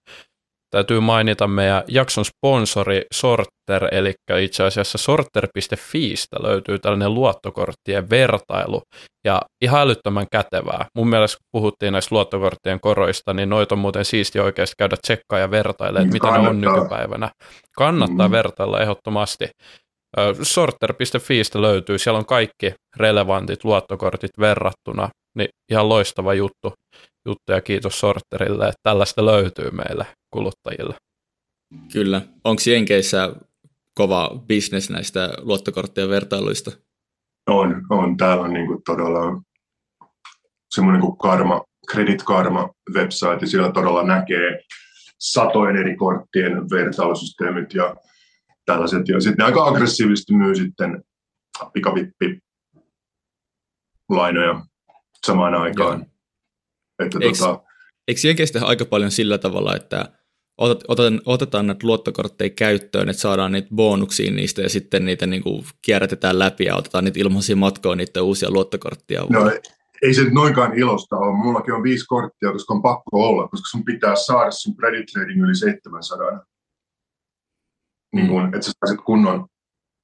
[0.76, 8.82] täytyy mainita meidän jakson sponsori Sorter, eli itse asiassa sorter.fiistä löytyy tällainen luottokorttien vertailu,
[9.26, 10.86] ja ihan älyttömän kätevää.
[10.98, 15.40] Mun mielestä kun puhuttiin näistä luottokorttien koroista, niin noita on muuten siisti oikeasti käydä tsekkaa
[15.40, 17.30] ja vertailla, että mitä ne on nykypäivänä.
[17.78, 18.32] Kannattaa mm.
[18.32, 19.50] vertailla ehdottomasti.
[20.42, 26.74] Sorter.fiistä löytyy, siellä on kaikki relevantit luottokortit verrattuna, niin ihan loistava juttu.
[27.26, 27.62] Juttuja.
[27.62, 30.96] Kiitos Sorterille, että tällaista löytyy meille kuluttajille.
[31.94, 32.22] Kyllä.
[32.44, 33.36] Onko Jenkeissä
[33.96, 36.72] kova bisnes näistä luottokorttien vertailuista?
[37.50, 38.18] On, on.
[38.18, 39.42] Täällä on niin kuin todella
[40.70, 44.60] semmoinen kuin Karma, Credit Karma website, siellä todella näkee
[45.20, 47.96] satojen eri korttien vertailusysteemit ja
[48.66, 49.08] tällaiset.
[49.08, 51.04] Ja sitten aika aggressiivisesti myy sitten
[51.74, 52.40] pikavippi
[54.10, 54.66] lainoja
[55.26, 56.00] samaan aikaan.
[56.00, 56.14] Joo.
[57.00, 57.64] Että eikö, tota...
[58.08, 60.12] eikö Jenkeistä aika paljon sillä tavalla, että
[60.58, 65.43] otet, otetaan, otetaan näitä luottokortteja käyttöön, että saadaan niitä bonuksia niistä ja sitten niitä niin
[65.43, 69.26] kuin kierrätetään läpi ja otetaan niitä ilmaisia matkoja niitä uusia luottokorttia.
[69.30, 69.52] No,
[70.02, 71.38] ei se noinkaan ilosta ole.
[71.38, 75.43] Mullakin on viisi korttia, koska on pakko olla, koska sun pitää saada sun credit rating
[75.43, 76.46] yli 700.
[78.16, 79.48] Niin kun, että sä saisit kunnon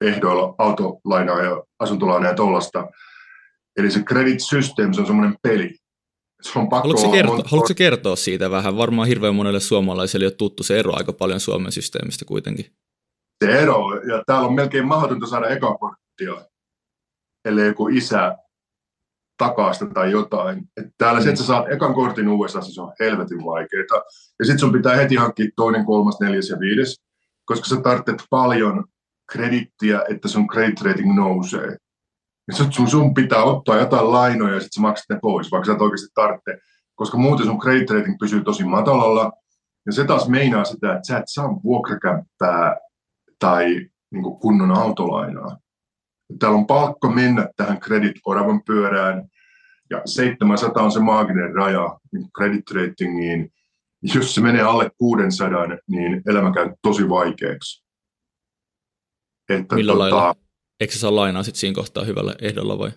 [0.02, 2.88] ehdoilla autolainaa ja asuntolainaa ja tollasta.
[3.78, 5.76] Eli se credit system, se on semmoinen peli.
[6.42, 7.50] Se on pakko haluatko, kertoa, monta...
[7.50, 8.78] haluatko kertoa siitä vähän?
[8.78, 12.66] Varmaan hirveän monelle suomalaiselle on tuttu se ero aika paljon Suomen systeemistä kuitenkin.
[13.46, 16.46] Se ero, ja täällä on melkein mahdotonta saada ekakorttia,
[17.46, 18.38] ellei joku isä
[19.38, 20.70] takaa sitä tai jotain.
[20.78, 21.24] Et täällä mm.
[21.24, 24.04] se, että sä saat ekan kortin USA, se on helvetin vaikeaa.
[24.40, 27.02] Ja sitten sun pitää heti hankkia toinen, kolmas, neljäs ja viides,
[27.46, 28.84] koska sä tarvitset paljon
[29.32, 31.78] kredittiä, että sun credit rating nousee.
[32.52, 35.74] Ja sun, sun pitää ottaa jotain lainoja ja sitten sä maksat ne pois, vaikka sä
[35.74, 36.58] et oikeasti tarvitse.
[36.96, 39.32] Koska muuten sun credit rating pysyy tosi matalalla.
[39.86, 42.78] Ja se taas meinaa sitä, että sä et saa vuokrakämppää
[43.40, 43.66] tai
[44.12, 45.58] niin kunnon autolainaa.
[46.40, 49.28] Täällä on palkko mennä tähän credit-oravan pyörään,
[49.90, 53.54] ja 700 on se maaginen raja niin credit ratingiin.
[54.16, 57.84] Jos se menee alle 600, niin elämä käy tosi vaikeaksi.
[59.50, 60.36] Että Millä tota, lailla?
[60.82, 62.92] Eikö saa lainaa sitten siinä kohtaa hyvällä ehdolla vai?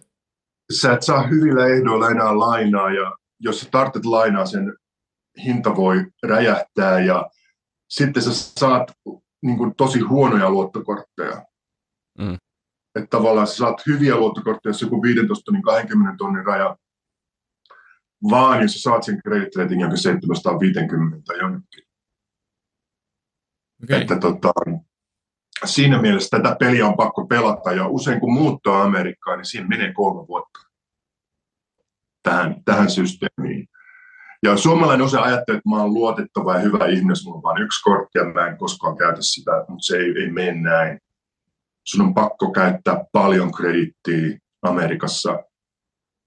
[0.80, 4.76] Sä et saa hyvillä ehdoilla enää lainaa ja jos sä tarvitset lainaa, sen
[5.44, 7.30] hinta voi räjähtää ja
[7.88, 8.92] sitten sä saat
[9.42, 11.44] niin kuin, tosi huonoja luottokortteja.
[12.18, 12.38] Mm.
[12.94, 16.76] Että tavallaan sä saat hyviä luottokortteja, jos joku 15 niin 20 tonnin raja,
[18.30, 21.84] vaan jos sä saat sen credit rating jonka 750 jonnekin.
[23.84, 24.00] Okay.
[24.00, 24.52] Että tota,
[25.66, 29.92] siinä mielessä tätä peliä on pakko pelata ja usein kun muuttaa Amerikkaan, niin siinä menee
[29.92, 30.60] kolme vuotta
[32.22, 33.68] tähän, tähän systeemiin.
[34.42, 37.82] Ja suomalainen osa ajattelee, että mä oon luotettava ja hyvä ihminen, mulla on vain yksi
[37.82, 40.98] kortti ja mä en koskaan käytä sitä, mutta se ei, ei mene näin.
[41.86, 45.44] Sun on pakko käyttää paljon kredittiä Amerikassa,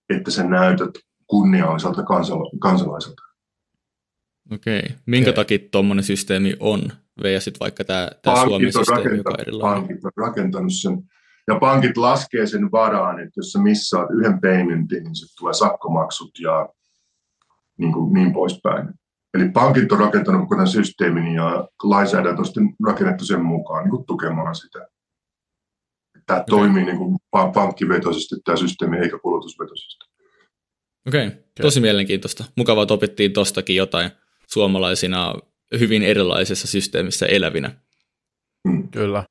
[0.09, 0.91] että sä näytät
[1.27, 3.26] kunnialliselta kansala- kansalaiselta.
[4.51, 4.83] Okei.
[5.05, 6.91] Minkä takia tuommoinen systeemi on?
[7.23, 9.81] Ja sitten vaikka tämä, tämä Suomen systeemi, joka on erilainen.
[9.81, 11.03] Pankit on rakentanut sen.
[11.47, 16.31] Ja pankit laskee sen varaan, että jos sä missaat yhden paymentin, niin sitten tulee sakkomaksut
[16.39, 16.69] ja
[17.77, 18.89] niin, kuin, niin poispäin.
[19.33, 23.91] Eli pankit on rakentanut koko tämän systeemin ja lainsäädäntö on sitten rakennettu sen mukaan niin
[23.91, 24.87] kuin tukemaan sitä.
[26.25, 26.45] Tämä okay.
[26.49, 27.17] toimii niin kuin
[27.53, 30.05] pankkivetoisesti tämä systeemi eikä kulutusvetoisesti.
[31.07, 31.39] Okei, okay.
[31.61, 32.43] tosi mielenkiintoista.
[32.55, 34.11] Mukavaa, että opittiin tostakin jotain
[34.51, 35.33] suomalaisina
[35.79, 37.71] hyvin erilaisessa systeemissä elävinä.
[38.67, 38.89] Mm.
[38.91, 39.23] Kyllä.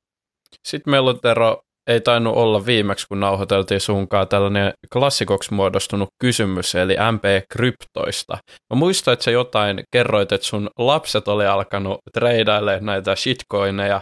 [0.67, 6.75] Sitten meillä on Tero, ei tainnut olla viimeksi, kun nauhoiteltiin sunkaan tällainen klassikoksi muodostunut kysymys,
[6.75, 8.37] eli MP-kryptoista.
[8.73, 14.01] Mä muistan, että sä jotain kerroit, että sun lapset oli alkanut treidaille näitä shitcoineja.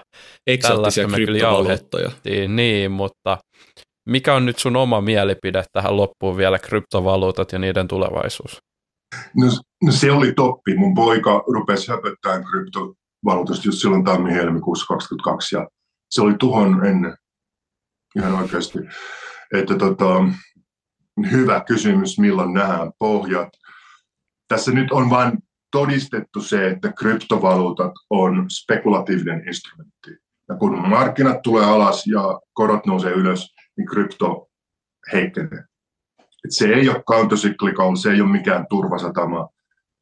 [1.09, 1.39] Me kyllä
[2.47, 3.37] Niin, mutta
[4.09, 8.64] mikä on nyt sun oma mielipide tähän loppuun vielä kryptovaluutat ja niiden tulevaisuus?
[9.35, 9.47] No,
[9.83, 10.77] no se oli toppi.
[10.77, 15.67] Mun poika rupesi höpöttämään kryptovaluutasta just silloin tammi-helmikuussa 2022 ja
[16.09, 17.17] se oli tuhon ennen
[18.15, 18.79] ihan oikeasti.
[19.53, 20.23] Että tota,
[21.31, 23.49] hyvä kysymys, milloin nähdään pohjat.
[24.47, 25.37] Tässä nyt on vain
[25.71, 30.11] todistettu se, että kryptovaluutat on spekulatiivinen instrumentti.
[30.49, 34.47] Ja kun markkinat tulee alas ja korot nousee ylös, niin krypto
[35.13, 35.63] heikkenee.
[36.45, 39.49] Et se ei ole countercyclical, se ei ole mikään turvasatama,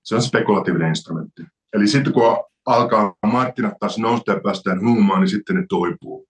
[0.03, 1.43] se on spekulatiivinen instrumentti.
[1.73, 6.27] Eli sitten kun alkaa markkinat taas nousta ja päästään huumaan, niin sitten ne toipuu.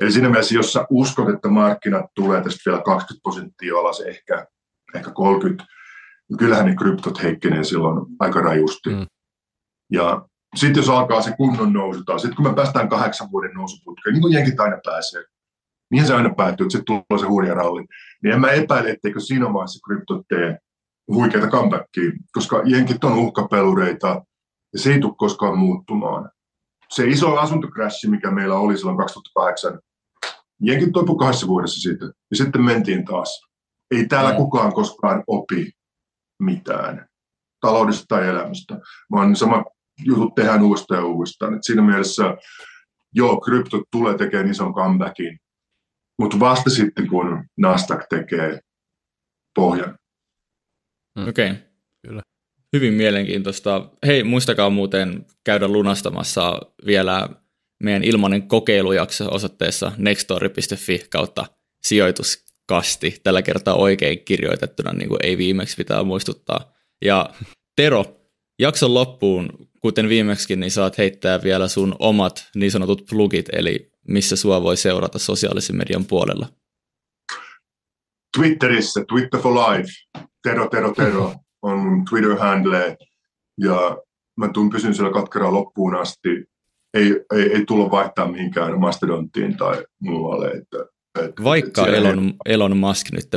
[0.00, 4.46] Eli siinä mielessä, jos sä uskot, että markkinat tulee tästä vielä 20 prosenttia alas, ehkä,
[4.94, 5.64] ehkä 30,
[6.28, 8.90] niin kyllähän ne kryptot heikkenee silloin aika rajusti.
[8.90, 9.06] Mm.
[9.92, 14.12] Ja sitten jos alkaa se kunnon nousu taas, sitten kun me päästään kahdeksan vuoden nousuputkeen,
[14.12, 15.24] niin kuin jenkit aina pääsee,
[15.90, 17.84] niin se aina päättyy, että sitten tulee se hurja ralli.
[18.22, 20.58] Niin en mä epäile, etteikö siinä vaiheessa kryptot tee
[21.14, 24.22] huikeita comebackia, koska jenkit on uhkapelureita
[24.72, 26.30] ja se ei tule koskaan muuttumaan.
[26.88, 29.80] Se iso asuntokrashi, mikä meillä oli silloin 2008,
[30.60, 33.42] jenkit toipu kahdessa vuodessa siitä ja sitten mentiin taas.
[33.90, 34.36] Ei täällä no.
[34.36, 35.72] kukaan koskaan opi
[36.38, 37.06] mitään.
[37.60, 38.78] taloudesta tai elämästä,
[39.10, 39.64] vaan sama
[40.04, 41.54] jutut tehdään uudestaan ja uudestaan.
[41.54, 42.36] Et siinä mielessä,
[43.12, 45.38] joo, krypto tulee tekemään ison comebackin,
[46.18, 48.60] mutta vasta sitten, kun Nasdaq tekee
[49.54, 49.98] pohjan.
[51.18, 51.28] Mm.
[51.28, 51.50] Okei.
[51.50, 51.62] Okay.
[52.06, 52.22] Kyllä.
[52.76, 53.90] Hyvin mielenkiintoista.
[54.06, 57.28] Hei, muistakaa muuten käydä lunastamassa vielä
[57.82, 61.46] meidän ilmainen kokeilujakso osoitteessa nextory.fi kautta
[61.86, 63.20] sijoituskasti.
[63.22, 66.72] Tällä kertaa oikein kirjoitettuna, niin kuin ei viimeksi pitää muistuttaa.
[67.04, 67.30] Ja
[67.76, 68.04] Tero,
[68.58, 74.36] jakson loppuun, kuten viimeksi, niin saat heittää vielä sun omat niin sanotut plugit, eli missä
[74.36, 76.48] sua voi seurata sosiaalisen median puolella.
[78.36, 79.90] Twitterissä, Twitter for Life,
[80.42, 82.96] Tero, Tero, Tero on mun Twitter-handle,
[83.60, 83.98] ja
[84.36, 86.28] mä tuun pysyn siellä katkeraan loppuun asti.
[86.94, 90.48] Ei, ei, ei tulla vaihtaa mihinkään Mastodonttiin tai muualle.
[90.48, 90.78] Että,
[91.24, 92.54] että, Vaikka että Elon, ei...
[92.54, 93.28] Elon Musk nyt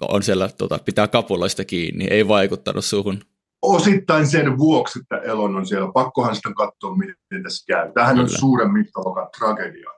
[0.00, 3.20] on siellä, tota, pitää kapuloista kiinni, ei vaikuttanut suhun.
[3.62, 5.92] Osittain sen vuoksi, että Elon on siellä.
[5.92, 7.92] Pakkohan sitten katsoa, miten tässä käy.
[7.92, 8.22] Tähän Kyllä.
[8.22, 9.90] on suuren mittaluokan tragedia.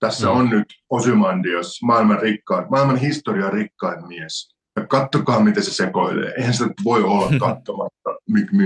[0.00, 0.36] Tässä mm.
[0.36, 4.56] on nyt Osymandios, maailman rikkain, maailman historian rikkain mies.
[4.76, 6.34] Ja kattokaa, miten se sekoilee.
[6.38, 8.10] Eihän sitä voi olla katsomatta,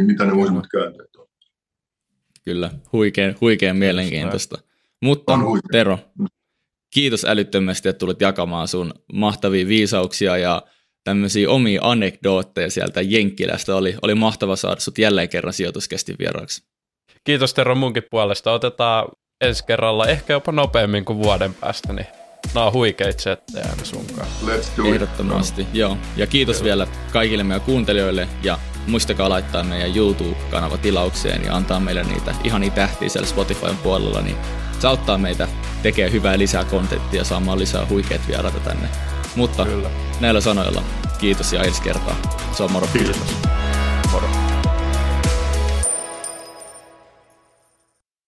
[0.07, 1.07] mitä ne voisivat kääntää.
[2.45, 4.59] Kyllä, huikean, huikean mielenkiintoista.
[5.03, 5.39] Mutta
[5.73, 5.99] Tero,
[6.95, 10.63] kiitos älyttömästi, että tulit jakamaan sun mahtavia viisauksia ja
[11.05, 13.77] tämmöisiä omia anekdootteja sieltä Jenkkilästä.
[13.77, 16.63] Oli, oli mahtava saada sut jälleen kerran sijoituskestin vieraaksi.
[17.25, 18.53] Kiitos Tero munkin puolesta.
[18.53, 19.09] Otetaan
[19.41, 22.07] ensi kerralla ehkä jopa nopeammin kuin vuoden päästä, niin
[22.55, 24.29] nämä on huikeita settejä aina sunkaan.
[24.45, 25.69] Let's do Ehdottomasti, it.
[25.73, 25.97] joo.
[26.17, 26.65] Ja kiitos joo.
[26.65, 32.71] vielä kaikille meidän kuuntelijoille ja muistakaa laittaa meidän YouTube-kanava tilaukseen ja antaa meille niitä ihania
[32.71, 34.37] tähtiä siellä Spotifyn puolella, niin
[34.79, 35.49] se auttaa meitä
[35.83, 38.89] tekee hyvää lisää kontenttia ja saamaan lisää huikeat vieraita tänne.
[39.37, 39.91] Mutta Kyllä.
[40.21, 40.83] näillä sanoilla
[41.19, 42.17] kiitos ja ensi kertaa.
[42.53, 42.87] Se on moro.
[42.93, 43.17] Kiitos.